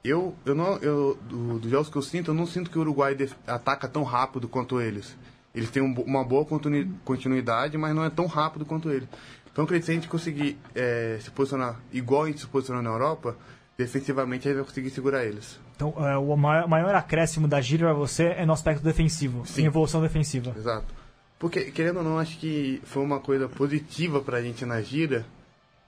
[0.08, 2.82] eu, eu não, eu, do- dos jogos que eu sinto, eu não sinto que o
[2.82, 5.16] Uruguai def- ataca tão rápido quanto eles.
[5.54, 9.08] Eles têm um uma boa continui- continuidade, mas não é tão rápido quanto eles.
[9.52, 13.38] Então, se a gente conseguir eh, se posicionar igual a gente se posicionou na Europa,
[13.78, 15.58] defensivamente a gente vai conseguir segurar eles.
[15.76, 19.62] então é, o maior, maior acréscimo da gira para você é no aspecto defensivo, Sim.
[19.64, 20.54] em evolução defensiva.
[20.58, 20.86] Exato.
[21.40, 25.26] Porque, querendo ou não, acho que foi uma coisa positiva pra gente na gira,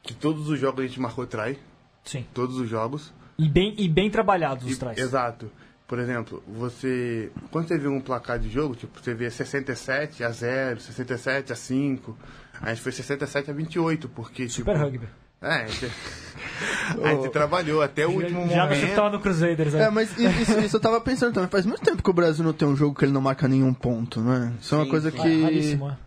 [0.03, 1.57] que todos os jogos a gente marcou try,
[2.05, 2.26] Sim.
[2.34, 3.11] todos os jogos.
[3.38, 4.98] E bem, e bem trabalhados os trás.
[4.98, 5.52] Exato.
[5.88, 7.32] Por exemplo, você.
[7.50, 11.56] Quando você vê um placar de jogo, tipo, você vê 67 a 0, 67 a
[11.56, 12.18] 5.
[12.62, 14.50] A gente foi 67 a 28, porque.
[14.50, 15.08] Super tipo, rugby.
[15.40, 15.86] É, a gente,
[17.04, 18.96] a gente trabalhou até o último Já você momento.
[18.96, 19.84] tava no Crusaders, né?
[19.84, 21.50] É, mas isso, isso eu tava pensando também.
[21.50, 23.74] Faz muito tempo que o Brasil não tem um jogo que ele não marca nenhum
[23.74, 24.52] ponto, né?
[24.60, 25.18] Isso é uma Sim, coisa sim.
[25.18, 25.74] que.
[25.84, 26.07] É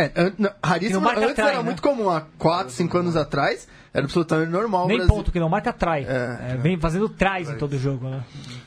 [0.00, 0.12] é.
[0.14, 1.00] É, não, raríssimo.
[1.00, 1.62] Que não Antes era né?
[1.62, 4.84] muito comum, há 4, 5 anos atrás, era absolutamente normal.
[4.84, 5.14] o Nem Brasil...
[5.14, 6.04] ponto que não marca try.
[6.06, 6.52] É.
[6.52, 8.24] É, vem fazendo trás em todo jogo, né?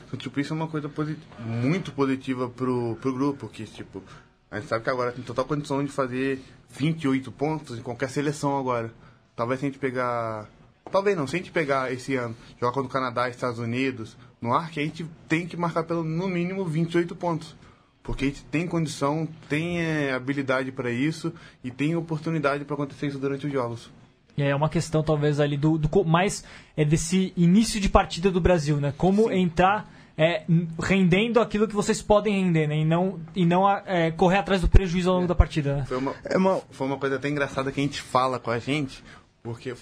[0.07, 4.03] Então, tipo, isso é uma coisa posi- muito positiva pro, pro grupo, que, tipo,
[4.49, 8.57] a gente sabe que agora tem total condição de fazer 28 pontos em qualquer seleção
[8.57, 8.91] agora.
[9.35, 10.47] Talvez se a gente pegar.
[10.91, 14.17] Talvez não, se a gente pegar esse ano, jogar contra o Canadá e Estados Unidos,
[14.41, 17.55] no ARC, a gente tem que marcar pelo no mínimo 28 pontos.
[18.03, 21.31] Porque a gente tem condição, tem eh, habilidade para isso
[21.63, 23.89] e tem oportunidade para acontecer isso durante os jogos.
[24.35, 26.43] E aí é uma questão, talvez, ali do, do mais
[26.75, 28.91] é desse início de partida do Brasil, né?
[28.97, 30.43] Como entrar é,
[30.81, 32.77] rendendo aquilo que vocês podem render, né?
[32.77, 35.85] E não, e não é, correr atrás do prejuízo ao longo da partida, né?
[35.87, 38.57] Foi uma, É uma- foi uma coisa até engraçada que a gente fala com a
[38.57, 39.03] gente,
[39.43, 39.75] porque,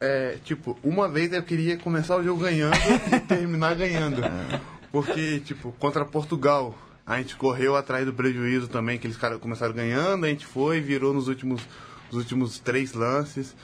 [0.00, 2.74] é, tipo, uma vez eu queria começar o jogo ganhando
[3.14, 4.22] e terminar ganhando.
[4.90, 6.74] Porque, tipo, contra Portugal,
[7.08, 10.80] a gente correu atrás do prejuízo também, que eles cara, começaram ganhando, a gente foi,
[10.80, 11.62] virou nos últimos,
[12.12, 13.56] nos últimos três lances.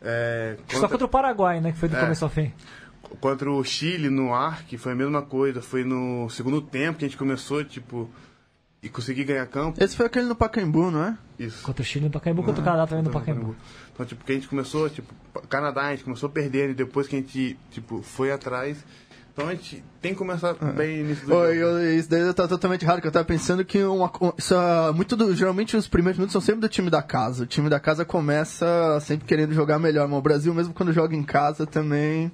[0.00, 1.72] É, Só contra- contra o Paraguai, né?
[1.72, 2.00] Que foi do É.
[2.00, 2.52] começo ao fim.
[3.20, 5.60] Contra o Chile no Arc foi a mesma coisa.
[5.62, 8.10] Foi no segundo tempo que a gente começou, tipo,
[8.82, 9.82] e consegui ganhar campo.
[9.82, 11.18] Esse foi aquele no Pacaembu, não é?
[11.38, 11.62] Isso.
[11.62, 13.54] Contra o Chile no Pacaembu, contra o Canadá também no Pacaembu.
[13.92, 15.12] Então, tipo, que a gente começou, tipo,
[15.48, 18.84] Canadá, a gente começou perdendo e depois que a gente, tipo, foi atrás.
[19.36, 21.44] Então a gente tem que começar bem nisso do jogo.
[21.44, 25.14] eu- isso daí tá totalmente errado, que eu tava pensando que uma, isso é muito
[25.14, 27.42] do- geralmente os primeiros minutos são sempre do time da casa.
[27.44, 31.14] O time da casa começa sempre querendo jogar melhor, mas o Brasil, mesmo quando joga
[31.14, 32.32] em casa, também.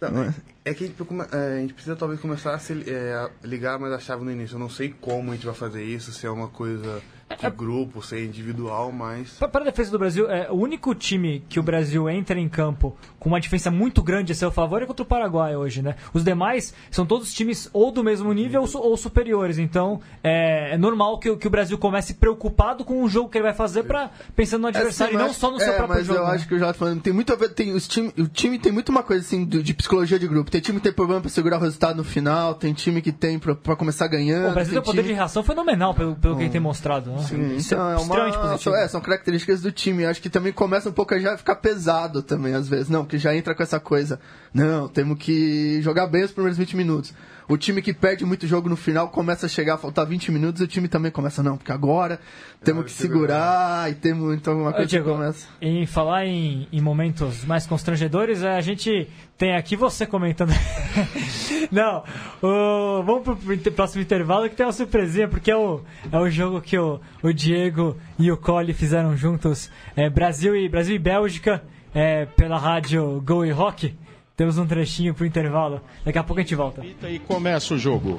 [0.00, 0.34] Não, é,
[0.64, 3.28] é que a gente, come- é, a gente precisa talvez começar a, se, é, a
[3.46, 4.54] ligar mais a chave no início.
[4.54, 7.02] Eu não sei como a gente vai fazer isso, se é uma coisa
[7.36, 9.32] de grupo, se é individual, mas...
[9.38, 12.48] Pa- Para a defesa do Brasil, é, o único time que o Brasil entra em
[12.48, 15.94] campo com uma diferença muito grande a seu favor é contra o Paraguai hoje, né?
[16.14, 19.58] Os demais são todos times ou do mesmo nível ou, ou superiores.
[19.58, 23.36] Então, é, é normal que, o- que o Brasil comece preocupado com o jogo que
[23.38, 25.72] ele vai fazer para pensando no adversário É, e sim, não mas- só no seu
[25.72, 26.18] é, próprio mas jogo.
[26.20, 26.30] eu né?
[26.34, 28.72] acho que o Jota falando, tem muito a ver, tem os time, o time tem
[28.72, 30.50] muito uma coisa assim do- de psicologia de grupo.
[30.50, 33.38] Tem time que tem problema pra segurar o resultado no final, tem time que tem
[33.38, 34.48] pra, pra começar ganhando.
[34.50, 35.12] O Brasil tem um tem poder time...
[35.14, 37.10] de reação fenomenal pelo, pelo que ele tem mostrado.
[37.10, 37.17] Né?
[37.20, 40.02] Isso Então, é, é uma, são, é, são características do time.
[40.02, 42.88] Eu acho que também começa um pouco a já ficar pesado também, às vezes.
[42.88, 44.18] Não, que já entra com essa coisa.
[44.52, 47.14] Não, temos que jogar bem os primeiros 20 minutos.
[47.48, 50.60] O time que perde muito jogo no final começa a chegar a faltar 20 minutos
[50.60, 52.20] e o time também começa, não, porque agora
[52.62, 55.48] temos que segurar e temos então uma coisa que Diego, começa.
[55.58, 59.08] em falar em, em momentos mais constrangedores, a gente
[59.38, 60.50] tem aqui você comentando.
[61.70, 62.02] Não,
[62.42, 65.80] o- vamos pro, próximo intervalo que tem uma surpresinha, porque é o,
[66.10, 70.68] é o jogo que o, o Diego e o Cole fizeram juntos, é, Brasil, e,
[70.68, 71.62] Brasil e Bélgica,
[71.94, 73.94] é, pela rádio Go e Rock.
[74.36, 75.80] Temos um trechinho pro intervalo.
[76.04, 76.84] Daqui a pouco a gente volta.
[77.08, 78.18] E começa o jogo.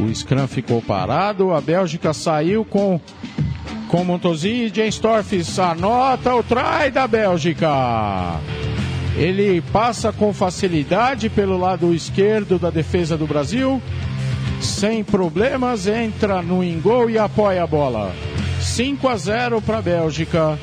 [0.00, 3.00] O Scrum ficou parado, a Bélgica saiu com
[3.88, 7.68] com Montosi e Jenstorff anota o try da Bélgica.
[9.16, 13.80] Ele passa com facilidade pelo lado esquerdo da defesa do Brasil.
[14.60, 18.14] sem problemas, entra no Ingol e apoia a bola.
[18.60, 20.58] 5 a 0 para a Bélgica.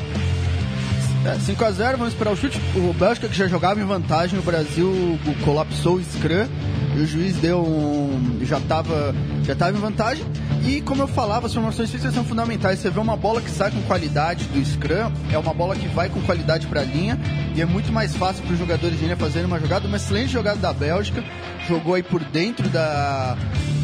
[1.23, 2.59] É, 5x0, vamos esperar o chute.
[2.75, 6.47] O Bélgica que já jogava em vantagem, o Brasil colapsou o Scrum
[6.95, 8.39] o juiz deu um.
[8.43, 10.25] já estava já tava em vantagem.
[10.63, 12.79] E como eu falava, as formações físicas são fundamentais.
[12.79, 16.09] Você vê uma bola que sai com qualidade do Scrum, é uma bola que vai
[16.09, 17.19] com qualidade para a linha
[17.55, 19.87] e é muito mais fácil para os jogadores de linha fazerem uma jogada.
[19.87, 21.23] Uma excelente jogada da Bélgica,
[21.67, 23.35] jogou aí por dentro da,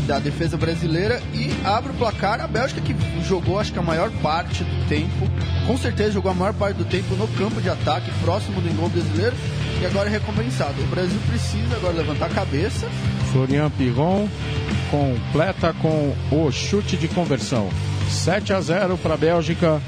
[0.05, 2.39] da defesa brasileira e abre o placar.
[2.41, 5.27] A Bélgica que jogou, acho que a maior parte do tempo,
[5.65, 8.89] com certeza jogou a maior parte do tempo no campo de ataque, próximo do gol
[8.89, 9.35] brasileiro,
[9.81, 10.81] e agora é recompensado.
[10.81, 12.87] O Brasil precisa agora levantar a cabeça.
[13.31, 14.27] Florian Piron
[14.89, 17.69] completa com o chute de conversão.
[18.09, 19.81] 7 a 0 para a Bélgica.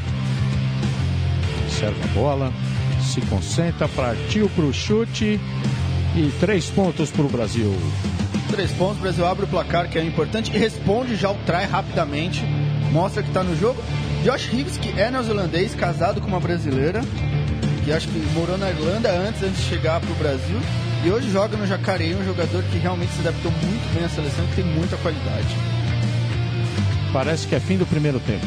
[1.70, 2.54] Serve a bola,
[3.02, 5.40] se concentra, partiu para o chute
[6.16, 7.74] e três pontos para o Brasil.
[8.50, 11.66] Três pontos, o Brasil abre o placar, que é importante, e responde já o try
[11.70, 12.44] rapidamente,
[12.92, 13.82] mostra que está no jogo.
[14.24, 17.02] Josh Higgs, que é neozelandês, casado com uma brasileira,
[17.86, 20.60] que acho que morou na Irlanda antes, antes de chegar para o Brasil,
[21.06, 24.44] e hoje joga no Jacareí, um jogador que realmente se adaptou muito bem à seleção
[24.46, 25.48] e que tem muita qualidade.
[27.14, 28.46] Parece que é fim do primeiro tempo.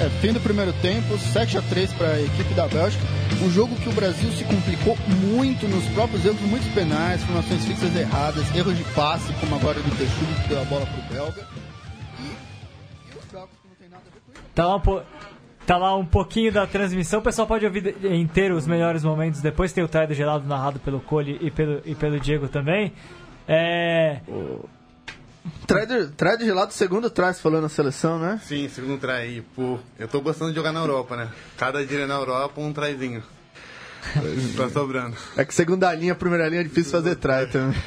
[0.00, 3.02] É, fim do primeiro tempo, 7 a 3 para a equipe da Bélgica.
[3.42, 4.96] Um jogo que o Brasil se complicou
[5.32, 9.90] muito nos próprios erros, muitos penais, formações fixas erradas, erros de passe, como agora do
[9.96, 11.46] Texudo que deu a bola para o belga.
[12.20, 14.42] E, e os belgas que não tem nada a ver com isso.
[14.54, 15.02] Tá po-
[15.68, 17.20] tá lá um pouquinho da transmissão.
[17.20, 19.42] O pessoal pode ouvir inteiro os melhores momentos.
[19.42, 22.94] Depois tem o trai do gelado narrado pelo Cole e pelo, e pelo Diego também.
[23.46, 24.20] É.
[25.66, 28.40] Trader, trader gelado, segundo traz falando na seleção, né?
[28.42, 29.78] Sim, segundo try aí, pô.
[29.98, 31.28] Eu tô gostando de jogar na Europa, né?
[31.58, 33.22] Cada dia na Europa, um tryzinho.
[34.56, 35.18] tá sobrando.
[35.36, 37.78] É que segunda linha, primeira linha é difícil fazer try também.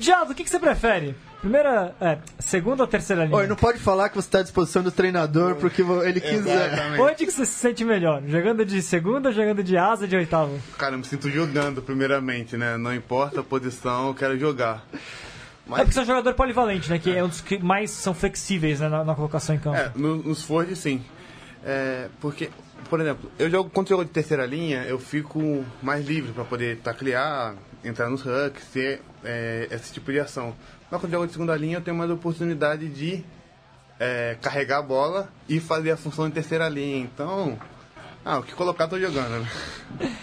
[0.00, 1.14] Gelado, o que, que você prefere?
[1.42, 1.92] Primeira.
[2.00, 3.36] É, segunda ou terceira linha?
[3.36, 6.72] Oi, não pode falar que você está à disposição do treinador porque ele quiser.
[6.72, 7.00] Exatamente.
[7.02, 8.22] Onde que você se sente melhor?
[8.26, 10.52] Jogando de segunda, jogando de asa, de oitava?
[10.78, 12.76] Cara, eu me sinto jogando, primeiramente, né?
[12.76, 14.86] Não importa a posição, eu quero jogar.
[15.72, 16.98] É porque você é um jogador polivalente, né?
[17.00, 19.76] Que é um dos que mais são flexíveis né, na, na colocação em campo.
[19.76, 21.02] É, no- nos Forge, sim.
[21.64, 22.50] É, porque,
[22.88, 26.44] por exemplo, eu jogo quando eu jogo de terceira linha, eu fico mais livre para
[26.44, 30.54] poder taclear, entrar nos hooks, ter é, esse tipo de ação.
[30.92, 33.24] Mas quando jogo de segunda linha, eu tenho mais oportunidade de
[33.98, 36.98] é, carregar a bola e fazer a função de terceira linha.
[36.98, 37.58] Então,
[38.22, 39.40] ah, o que colocar, tô jogando.
[39.40, 39.48] né?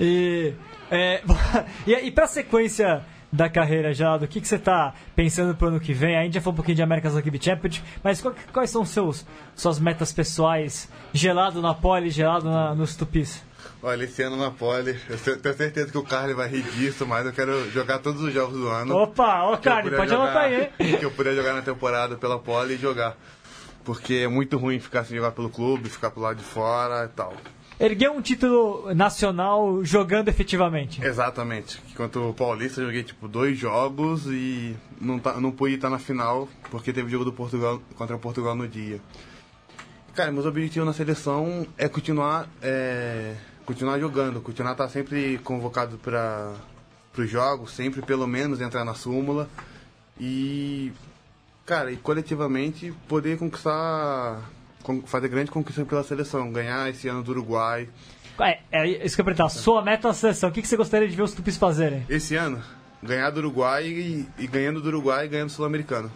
[0.00, 0.52] E,
[0.92, 1.22] é,
[1.84, 5.80] e, e pra sequência da carreira, Gelado, o que, que você tá pensando pro ano
[5.80, 6.16] que vem?
[6.16, 9.26] A falou um pouquinho de America's Rugby Championship, mas qual- quais são seus,
[9.56, 10.88] suas metas pessoais?
[11.12, 13.42] Gelado na pole, gelado na, nos tupis?
[13.82, 17.24] Olha, esse ano na pole, eu tenho certeza que o Carly vai rir disso, mas
[17.24, 18.94] eu quero jogar todos os jogos do ano.
[18.96, 20.68] Opa, ó, Carly, pode jogar- anotar aí?
[20.98, 23.16] Que eu puder jogar na temporada pela pole e jogar.
[23.84, 27.08] Porque é muito ruim ficar sem jogar pelo clube, ficar pro lado de fora e
[27.16, 27.32] tal.
[27.80, 31.00] Ergueu um título nacional jogando efetivamente.
[31.02, 31.80] Exatamente.
[31.92, 36.00] Enquanto o Paulista, eu joguei tipo dois jogos e não, tá, não pude estar na
[36.00, 39.00] final porque teve jogo do Portugal contra Portugal no dia.
[40.14, 43.34] Cara, meus objetivos na seleção é continuar, é,
[43.68, 46.54] continuar jogando, continuar estar sempre convocado para
[47.18, 49.46] os jogos, sempre pelo menos entrar na súmula
[50.18, 50.90] e,
[51.66, 54.40] cara, e coletivamente poder conquistar,
[54.82, 57.90] con- fazer grande conquista pela seleção, ganhar esse ano do Uruguai.
[58.40, 59.50] É, é isso que eu ia perguntar.
[59.50, 62.06] Sua meta na seleção, o que, que você gostaria de ver os tupis fazerem?
[62.08, 62.62] Esse ano,
[63.02, 66.10] ganhar do Uruguai e, e ganhando do Uruguai e ganhando do Sul-Americano.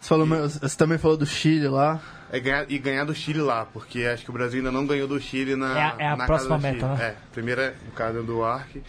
[0.00, 2.00] Você, falou, você também falou do Chile lá.
[2.30, 5.08] É ganhar, e ganhar do Chile lá, porque acho que o Brasil ainda não ganhou
[5.08, 5.78] do Chile na.
[5.78, 6.98] É a- é a na próxima casa do meta, Chile.
[6.98, 7.04] né?
[7.08, 8.82] É, primeira, no caso do Arque,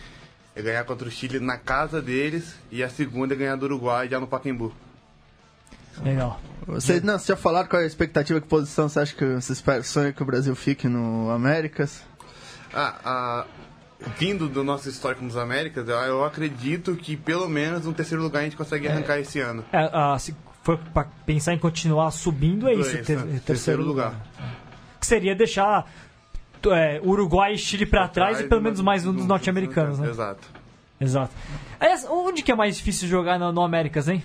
[0.56, 4.08] é ganhar contra o Chile na casa deles e a segunda é ganhar do Uruguai
[4.10, 4.74] já no Pacaembu.
[6.04, 6.40] Legal.
[6.66, 9.52] Vocês, não, vocês já falaram qual é a expectativa, que posição você acha que você
[9.54, 12.04] espera, sonha que o Brasil fique no Américas?
[12.74, 13.46] Ah, a-
[14.18, 18.44] vindo do nosso histórico nos Américas, eu, acredito que pelo menos um terceiro lugar a
[18.44, 19.66] gente consegue arrancar esse ano.
[19.74, 20.34] É, ah, se
[20.78, 23.22] for pra pensar em continuar subindo, é isso, É isso, ter- né?
[23.24, 24.16] terceiro, Terceiro lugar.
[25.00, 25.90] Que seria deixar
[26.72, 30.10] é, Uruguai e Chile pra trás e pelo menos mais um dos do- norte-americanos, né?
[30.10, 30.48] Exato.
[31.00, 31.34] Exato.
[31.80, 34.22] Aliás, onde que é mais difícil jogar no, no Américas, hein?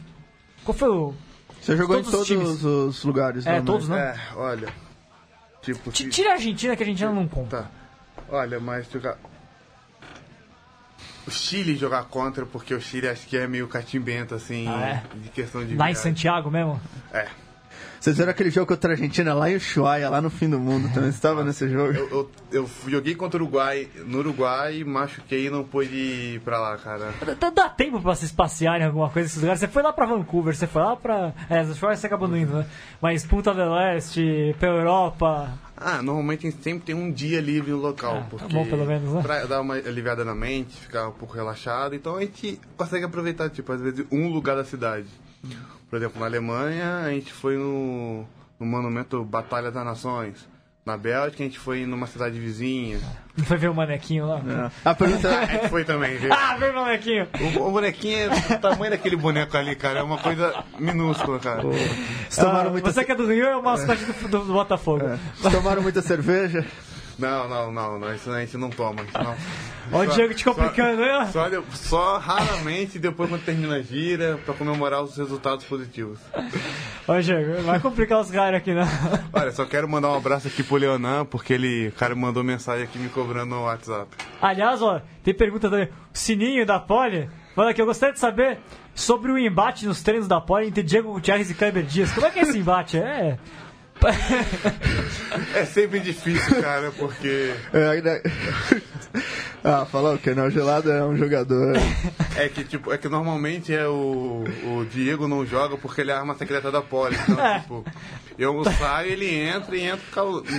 [0.65, 1.15] Qual foi o.
[1.63, 2.65] Você jogou Todos em os todos times.
[2.65, 4.17] os lugares, É, do todos, né?
[4.33, 4.69] É, olha.
[5.63, 7.63] Tipo, Tira a Argentina, que a Argentina não conta.
[7.63, 7.71] Tá.
[8.29, 8.87] Olha, mas.
[11.27, 15.17] O Chile jogar contra, porque o Chile acho que é meio catimbento, assim, Ah, é?
[15.19, 15.69] de questão de.
[15.75, 16.03] Lá em viagem.
[16.03, 16.81] Santiago mesmo?
[17.13, 17.27] É.
[18.05, 20.93] Vocês viram aquele jogo contra a Argentina lá em Ushuaia, lá no fim do mundo
[20.93, 21.11] também?
[21.11, 21.95] Você estava nesse jogo?
[21.95, 26.61] Eu, eu, eu joguei contra o Uruguai no Uruguai, machuquei e não pude ir pra
[26.61, 27.15] lá, cara.
[27.41, 29.59] Dá, dá tempo pra se passear em alguma coisa nesses lugares.
[29.61, 31.33] Você foi lá pra Vancouver, você foi lá pra.
[31.49, 32.67] É, Ushuaia você acabou não indo, né?
[33.01, 35.59] Mas Punta del Leste, pra Europa.
[35.75, 38.67] Ah, normalmente a gente sempre tem um dia livre no local, Ah, tá porque bom,
[38.67, 39.23] pelo menos, né?
[39.23, 43.49] pra dar uma aliviada na mente, ficar um pouco relaxado, então a gente consegue aproveitar,
[43.49, 45.07] tipo, às vezes um lugar da cidade.
[45.95, 48.25] Por exemplo, na Alemanha a gente foi no,
[48.59, 50.45] no monumento Batalha das Nações.
[50.85, 52.99] Na Bélgica a gente foi numa cidade vizinha.
[53.37, 54.43] Não foi ver o manequinho lá?
[54.85, 56.31] A pergunta A gente foi também, viu?
[56.35, 57.29] Ah, ver o manequinho!
[57.41, 60.01] O, o bonequinho é do tamanho daquele boneco ali, cara.
[60.01, 61.63] É uma coisa minúscula, cara.
[61.63, 64.53] Vocês tomaram Ah, muita, Você que é do Rio é o mascote do, do, do
[64.53, 65.05] Botafogo.
[65.37, 66.67] vocês tomaram muita cerveja?
[67.17, 68.13] Não, não, não, não.
[68.13, 69.01] Isso a gente não toma.
[69.05, 69.37] Isso não.
[69.93, 71.31] Olha o Diego te complicando, né?
[71.33, 76.19] Só, só raramente depois quando termina a gira pra comemorar os resultados positivos.
[77.07, 78.85] Ó, Diego, vai complicar os caras aqui, né?
[79.33, 82.85] Olha, só quero mandar um abraço aqui pro Leonan, porque ele, o cara mandou mensagem
[82.85, 84.09] aqui me cobrando no WhatsApp.
[84.41, 85.87] Aliás, ó, tem pergunta também.
[85.87, 87.29] O sininho da Poli.
[87.55, 88.59] Fala aqui, eu gostaria de saber
[88.95, 92.13] sobre o embate nos treinos da Poli entre Diego Gutierrez e Kleber Dias.
[92.13, 92.97] Como é que é esse embate?
[92.99, 93.39] É.
[95.55, 98.23] É sempre difícil, cara, porque É, ainda...
[99.65, 101.75] ah, falou que não, o Gelado é um jogador.
[102.37, 106.15] é que tipo, é que normalmente é o, o Diego não joga porque ele é
[106.15, 107.17] a arma secreta da Poli.
[107.29, 107.61] Então, É.
[107.61, 107.85] tipo,
[108.39, 110.03] eu saio, ele entra e entra,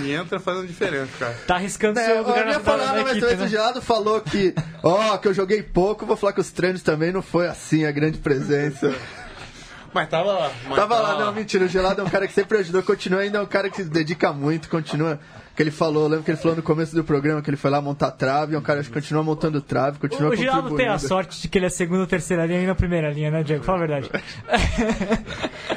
[0.02, 1.34] e entra fazendo diferença, cara.
[1.46, 3.44] Tá arriscando É, seu eu lugar na, falar, na, mas equipe, né?
[3.44, 7.12] o Gelado falou que, ó, que eu joguei pouco, vou falar que os treinos também
[7.12, 8.94] não foi assim a grande presença.
[9.94, 10.50] Mas tava lá.
[10.66, 11.64] mas Tava lá, não, mentira.
[11.64, 13.88] O Gelado é um cara que sempre ajudou, continua ainda é um cara que se
[13.88, 15.18] dedica muito, continua.
[15.54, 17.70] Que ele falou, eu lembro que ele falou no começo do programa que ele foi
[17.70, 20.98] lá montar trave, é um cara que continua montando trave, continua O Giraldo tem a
[20.98, 23.64] sorte de que ele é segunda ou terceira linha e na primeira linha, né, Diego?
[23.64, 24.10] Fala a verdade.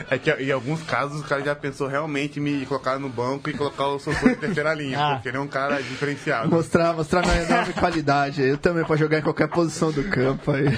[0.09, 3.49] É que em alguns casos o cara já pensou realmente em me colocar no banco
[3.49, 5.13] e colocar o Sossô de terceira linha, Ah.
[5.13, 6.49] porque ele é um cara diferenciado.
[6.49, 8.41] Mostrar, mostrar minha enorme qualidade.
[8.41, 10.77] Eu também pra jogar em qualquer posição do campo aí.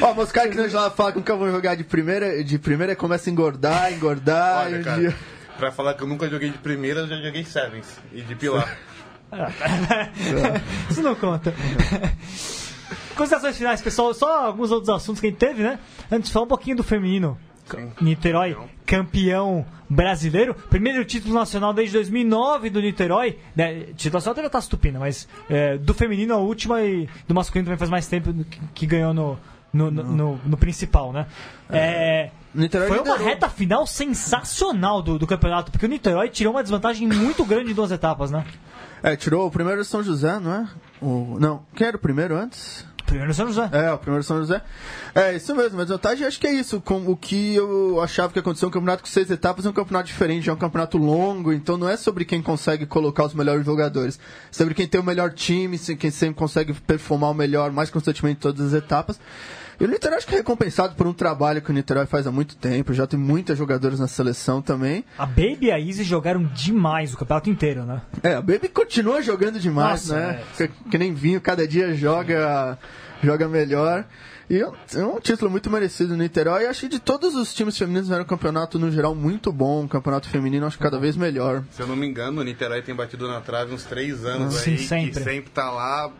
[0.00, 2.94] Ó, mas os caras que lá falam que nunca vão jogar de primeira, de primeira
[2.96, 4.64] começa a engordar, engordar.
[4.64, 5.16] e Olha, um cara, dia-
[5.58, 8.76] pra falar que eu nunca joguei de primeira, eu já joguei Sevens e de pilar.
[10.90, 11.54] Isso não conta.
[13.16, 14.12] Considerações finais, pessoal.
[14.14, 15.78] Só alguns outros assuntos que a gente teve, né?
[16.10, 17.38] Antes, falar um pouquinho do feminino.
[18.00, 20.54] Niterói, campeão brasileiro.
[20.54, 23.38] Primeiro título nacional desde 2009 do Niterói.
[23.54, 27.34] Né, título nacional teve a Taça Tupina, mas é, do feminino a última e do
[27.34, 29.38] masculino também faz mais tempo que, que ganhou no,
[29.72, 31.26] no, no, no- no principal, né?
[31.70, 33.26] É, Niterói foi uma liderou.
[33.28, 37.74] reta final sensacional do, do campeonato, porque o Niterói tirou uma desvantagem muito grande em
[37.74, 38.44] duas etapas, né?
[39.02, 40.66] É, tirou o primeiro São José, não é?
[41.00, 41.36] O...
[41.38, 42.86] Não, quem era o primeiro antes?
[43.06, 43.70] Primeiro São José.
[43.72, 44.60] É, o primeiro São José.
[45.14, 46.80] É, isso mesmo, mas vantagem acho que é isso.
[46.80, 50.08] Com o que eu achava que aconteceu, um campeonato com seis etapas é um campeonato
[50.08, 54.18] diferente, é um campeonato longo, então não é sobre quem consegue colocar os melhores jogadores.
[54.50, 58.38] É sobre quem tem o melhor time, quem sempre consegue performar o melhor mais constantemente
[58.38, 59.20] em todas as etapas.
[59.78, 62.32] E o Niterói acho que é recompensado por um trabalho que o Niterói faz há
[62.32, 65.04] muito tempo, já tem muitos jogadores na seleção também.
[65.18, 68.00] A Baby e a Easy jogaram demais o campeonato inteiro, né?
[68.22, 70.42] É, a Baby continua jogando demais, Nossa, né?
[70.58, 70.66] é.
[70.66, 72.78] Que, que nem vinho, cada dia joga,
[73.22, 74.04] joga melhor.
[74.48, 74.66] E é
[75.04, 76.62] um- é título muito merecido no Niterói.
[76.62, 79.82] E acho que de todos os times femininos era um campeonato, no geral, muito bom.
[79.82, 81.64] Um campeonato feminino, acho que cada vez melhor.
[81.72, 84.70] Se eu não me engano, o Niterói tem batido na trave uns três anos Sim,
[84.72, 85.10] aí, sempre.
[85.10, 86.12] que sempre tá lá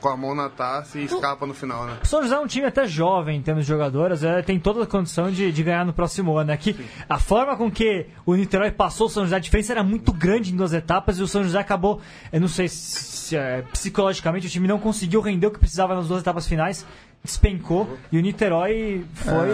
[0.00, 1.98] com a mão na taça e escapa no final, né?
[2.02, 4.82] O São José é um time até jovem em termos de jogadoras, é, tem toda
[4.82, 6.50] a condição de, de ganhar no próximo ano.
[6.52, 6.76] É que
[7.08, 10.52] a forma com que o Niterói passou o São José, a diferença era muito grande
[10.52, 12.00] em duas etapas e o São José acabou,
[12.32, 15.94] eu não sei se, se, é, psicologicamente o time não conseguiu render o que precisava
[15.94, 16.86] nas duas etapas finais,
[17.22, 19.50] despencou e o Niterói foi.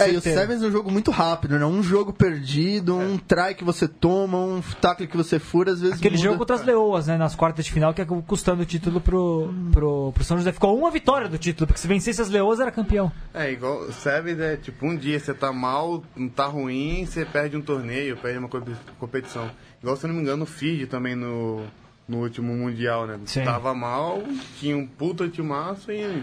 [0.00, 0.20] É, e o.
[0.20, 1.64] Sevens é um jogo muito rápido, né?
[1.66, 5.98] Um jogo perdido, um try que você toma, um tackle que você fura, às vezes
[5.98, 6.24] Aquele muda.
[6.28, 9.52] jogo contra as Leoas, né, nas quartas de final, que acabou custando o título pro,
[9.70, 10.52] pro, pro São José.
[10.52, 13.12] Ficou uma vitória do título, porque se vencesse as Leoas era campeão.
[13.34, 17.24] É, igual o Sevens é tipo, um dia você tá mal, não tá ruim, você
[17.24, 18.62] perde um torneio, perde uma co-
[18.98, 19.50] competição.
[19.82, 21.64] Igual, se eu não me engano, o Fiji também no,
[22.08, 23.18] no último Mundial, né?
[23.26, 23.44] Sim.
[23.44, 24.22] Tava mal,
[24.58, 26.22] tinha um puta timaço e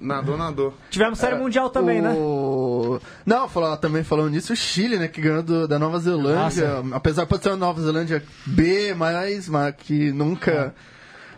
[0.00, 0.74] nadou, nadou.
[0.90, 2.12] Tivemos série mundial também, né?
[2.12, 3.00] o...
[3.24, 6.82] Não, falar, também falando nisso, o Chile, né, que ganhou do- da Nova Zelândia.
[6.92, 10.74] Apesar de ser uma Nova Zelândia B, mas, mas que nunca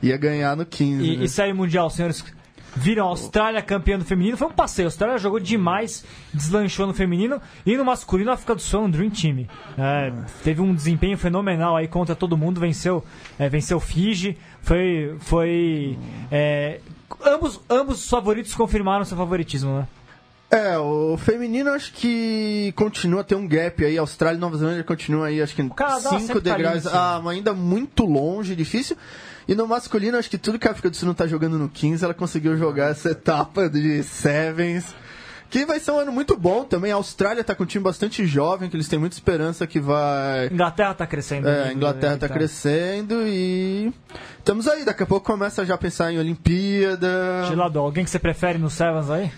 [0.02, 1.04] ia ganhar no 15.
[1.04, 1.24] E, né?
[1.24, 2.24] e série mundial, senhores.
[2.76, 4.36] Viram a Austrália campeã do feminino?
[4.36, 4.86] Foi um passeio.
[4.86, 7.40] A Austrália jogou demais, deslanchou no feminino.
[7.66, 9.46] E no masculino, a África do Sul é um Dream Team.
[9.76, 10.12] É,
[10.44, 12.60] teve um desempenho fenomenal aí contra todo mundo.
[12.60, 13.04] Venceu,
[13.38, 14.38] é, venceu Fiji.
[14.62, 15.16] Foi.
[15.18, 15.98] foi
[16.30, 16.78] é,
[17.24, 19.88] ambos, ambos os favoritos confirmaram seu favoritismo, né?
[20.50, 23.96] É, o feminino acho que continua a ter um gap aí.
[23.96, 26.82] Austrália e Nova Zelândia continua aí, acho que Canadá cinco sempre tá ali em degraus.
[26.82, 26.96] cima.
[26.96, 28.96] Ah, ainda muito longe, difícil.
[29.46, 31.68] E no masculino, acho que tudo que a África do Sul não tá jogando no
[31.68, 34.94] 15, ela conseguiu jogar essa etapa de Sevens.
[35.50, 36.92] Que vai ser um ano muito bom também.
[36.92, 40.46] A Austrália tá com um time bastante jovem, que eles têm muita esperança que vai.
[40.46, 41.48] Inglaterra tá crescendo.
[41.48, 41.72] É, a né?
[41.72, 42.34] Inglaterra tá Tá.
[42.34, 43.92] crescendo e.
[44.38, 47.44] Estamos aí, daqui a pouco começa já a pensar em Olimpíada.
[47.48, 49.32] Gelado, alguém que você prefere no Sevens aí?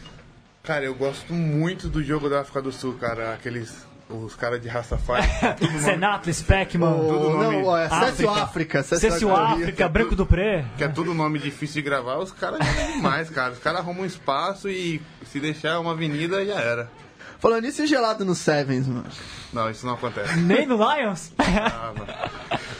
[0.62, 3.32] Cara, eu gosto muito do jogo da África do Sul, cara.
[3.32, 3.86] Aqueles.
[4.12, 4.68] Os caras de
[5.58, 8.82] tudo nome- Senato, Speckman, O- Tudo nome- não, ó, é Cécio África.
[8.82, 10.64] Cécio África, Branco do Pré.
[10.76, 13.52] Que é tudo nome difícil de gravar, os caras jogam demais, cara.
[13.52, 16.90] Os caras arrumam um espaço e se deixar uma avenida já era.
[17.38, 19.04] Falando nisso, e gelado no Sevens, mano.
[19.52, 20.36] Não, isso não acontece.
[20.38, 21.32] Nem no Lions?
[21.38, 21.92] Ah.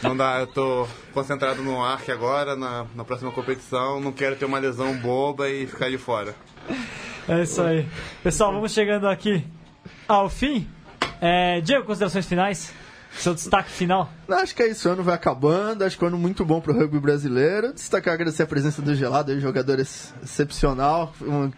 [0.01, 3.99] Não dá, eu tô concentrado no Arc agora, na, na próxima competição.
[3.99, 6.33] Não quero ter uma lesão boba e ficar de fora.
[7.27, 7.85] É isso aí.
[8.23, 9.45] Pessoal, vamos chegando aqui
[10.07, 10.65] ao fim.
[11.25, 12.73] É, Diego, considerações finais?
[13.13, 14.11] Seu destaque final?
[14.27, 16.59] Acho que é isso, o ano vai acabando, acho que é um ano muito bom
[16.59, 17.71] pro rugby brasileiro.
[17.71, 21.49] Destacar agradecer a presença do Gelado, aí, jogador ex- excepcional, um,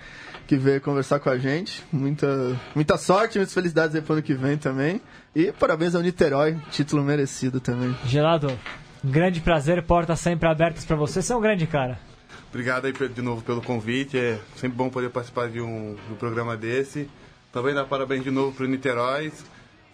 [0.46, 1.82] que veio conversar com a gente.
[1.92, 5.02] Muita, muita sorte, muitas felicidades aí pro ano que vem também.
[5.36, 7.96] E parabéns ao Niterói, título merecido também.
[8.06, 8.48] Gelado,
[9.04, 11.22] um grande prazer, portas sempre abertas pra você.
[11.24, 11.98] Você é um grande cara.
[12.50, 14.18] Obrigado aí de novo pelo convite.
[14.18, 17.10] É sempre bom poder participar de um, de um programa desse.
[17.52, 19.32] Também dar parabéns de novo pro Niterói.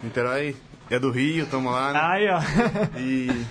[0.02, 0.56] Niterói
[0.90, 2.00] é do Rio, tamo lá, né?
[2.02, 2.98] Aí, ó.
[2.98, 3.46] E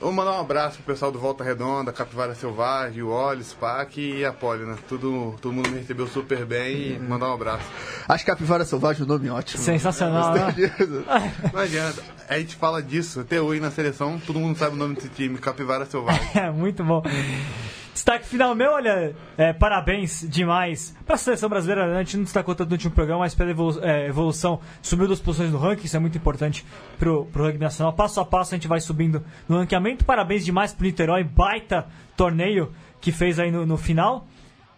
[0.00, 4.24] vou mandar um abraço pro pessoal do Volta Redonda, Capivara Selvagem, o Oli, Spac e
[4.24, 4.76] a Poli, né?
[4.88, 7.64] Tudo, todo mundo me recebeu super bem e mandar um abraço.
[8.08, 9.62] Acho que Capivara Selvagem é um nome ótimo.
[9.62, 10.54] Sensacional, né?
[11.52, 14.94] Não adianta, a gente fala disso até hoje na seleção, todo mundo sabe o nome
[14.94, 16.28] desse time, Capivara Selvagem.
[16.38, 17.02] É, muito bom.
[17.98, 21.84] Destaque final meu, olha, é, parabéns demais para a seleção brasileira.
[21.88, 21.96] né?
[21.96, 25.18] A gente não destacou tanto no último programa, mas pela evolu- é, evolução, subiu duas
[25.18, 26.64] posições no ranking, isso é muito importante
[26.96, 27.92] pro, pro rugby nacional.
[27.92, 30.04] Passo a passo a gente vai subindo no ranqueamento.
[30.04, 31.86] Parabéns demais pro Niterói, baita
[32.16, 34.28] torneio que fez aí no, no final.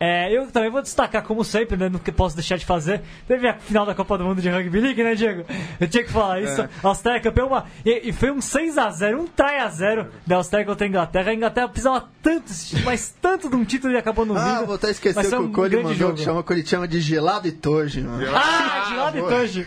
[0.03, 3.03] É, eu também vou destacar, como sempre, né, no que posso deixar de fazer.
[3.29, 5.45] Teve a final da Copa do Mundo de Rugby League, né, Diego?
[5.79, 6.63] Eu tinha que falar isso.
[6.63, 10.37] A Austrália é campeão, uma, e, e foi um 6x0, um try a 0 da
[10.37, 11.31] Austrália contra a Inglaterra.
[11.33, 12.51] A Inglaterra precisava tanto,
[12.83, 15.53] mas tanto de um título e acabou no Ah, vou até esquecer que um o
[15.53, 16.15] Cole mandou, jogo.
[16.15, 18.25] que chama, que ele chama de gelado e toge, mano.
[18.35, 19.23] Ah, de lado e.
[19.23, 19.67] Toji.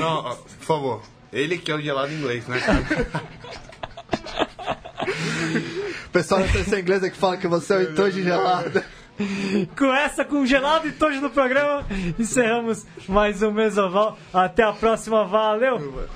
[0.00, 2.58] Não, ó, por favor, ele que é o gelado em inglês, né?
[2.58, 3.28] cara?
[6.06, 8.82] O pessoal da inglesa que fala que você é o Itoji gelado
[9.76, 11.86] com essa, com gelado e tojo no programa,
[12.18, 14.18] encerramos mais um Mesoval.
[14.32, 16.08] Até a próxima, valeu!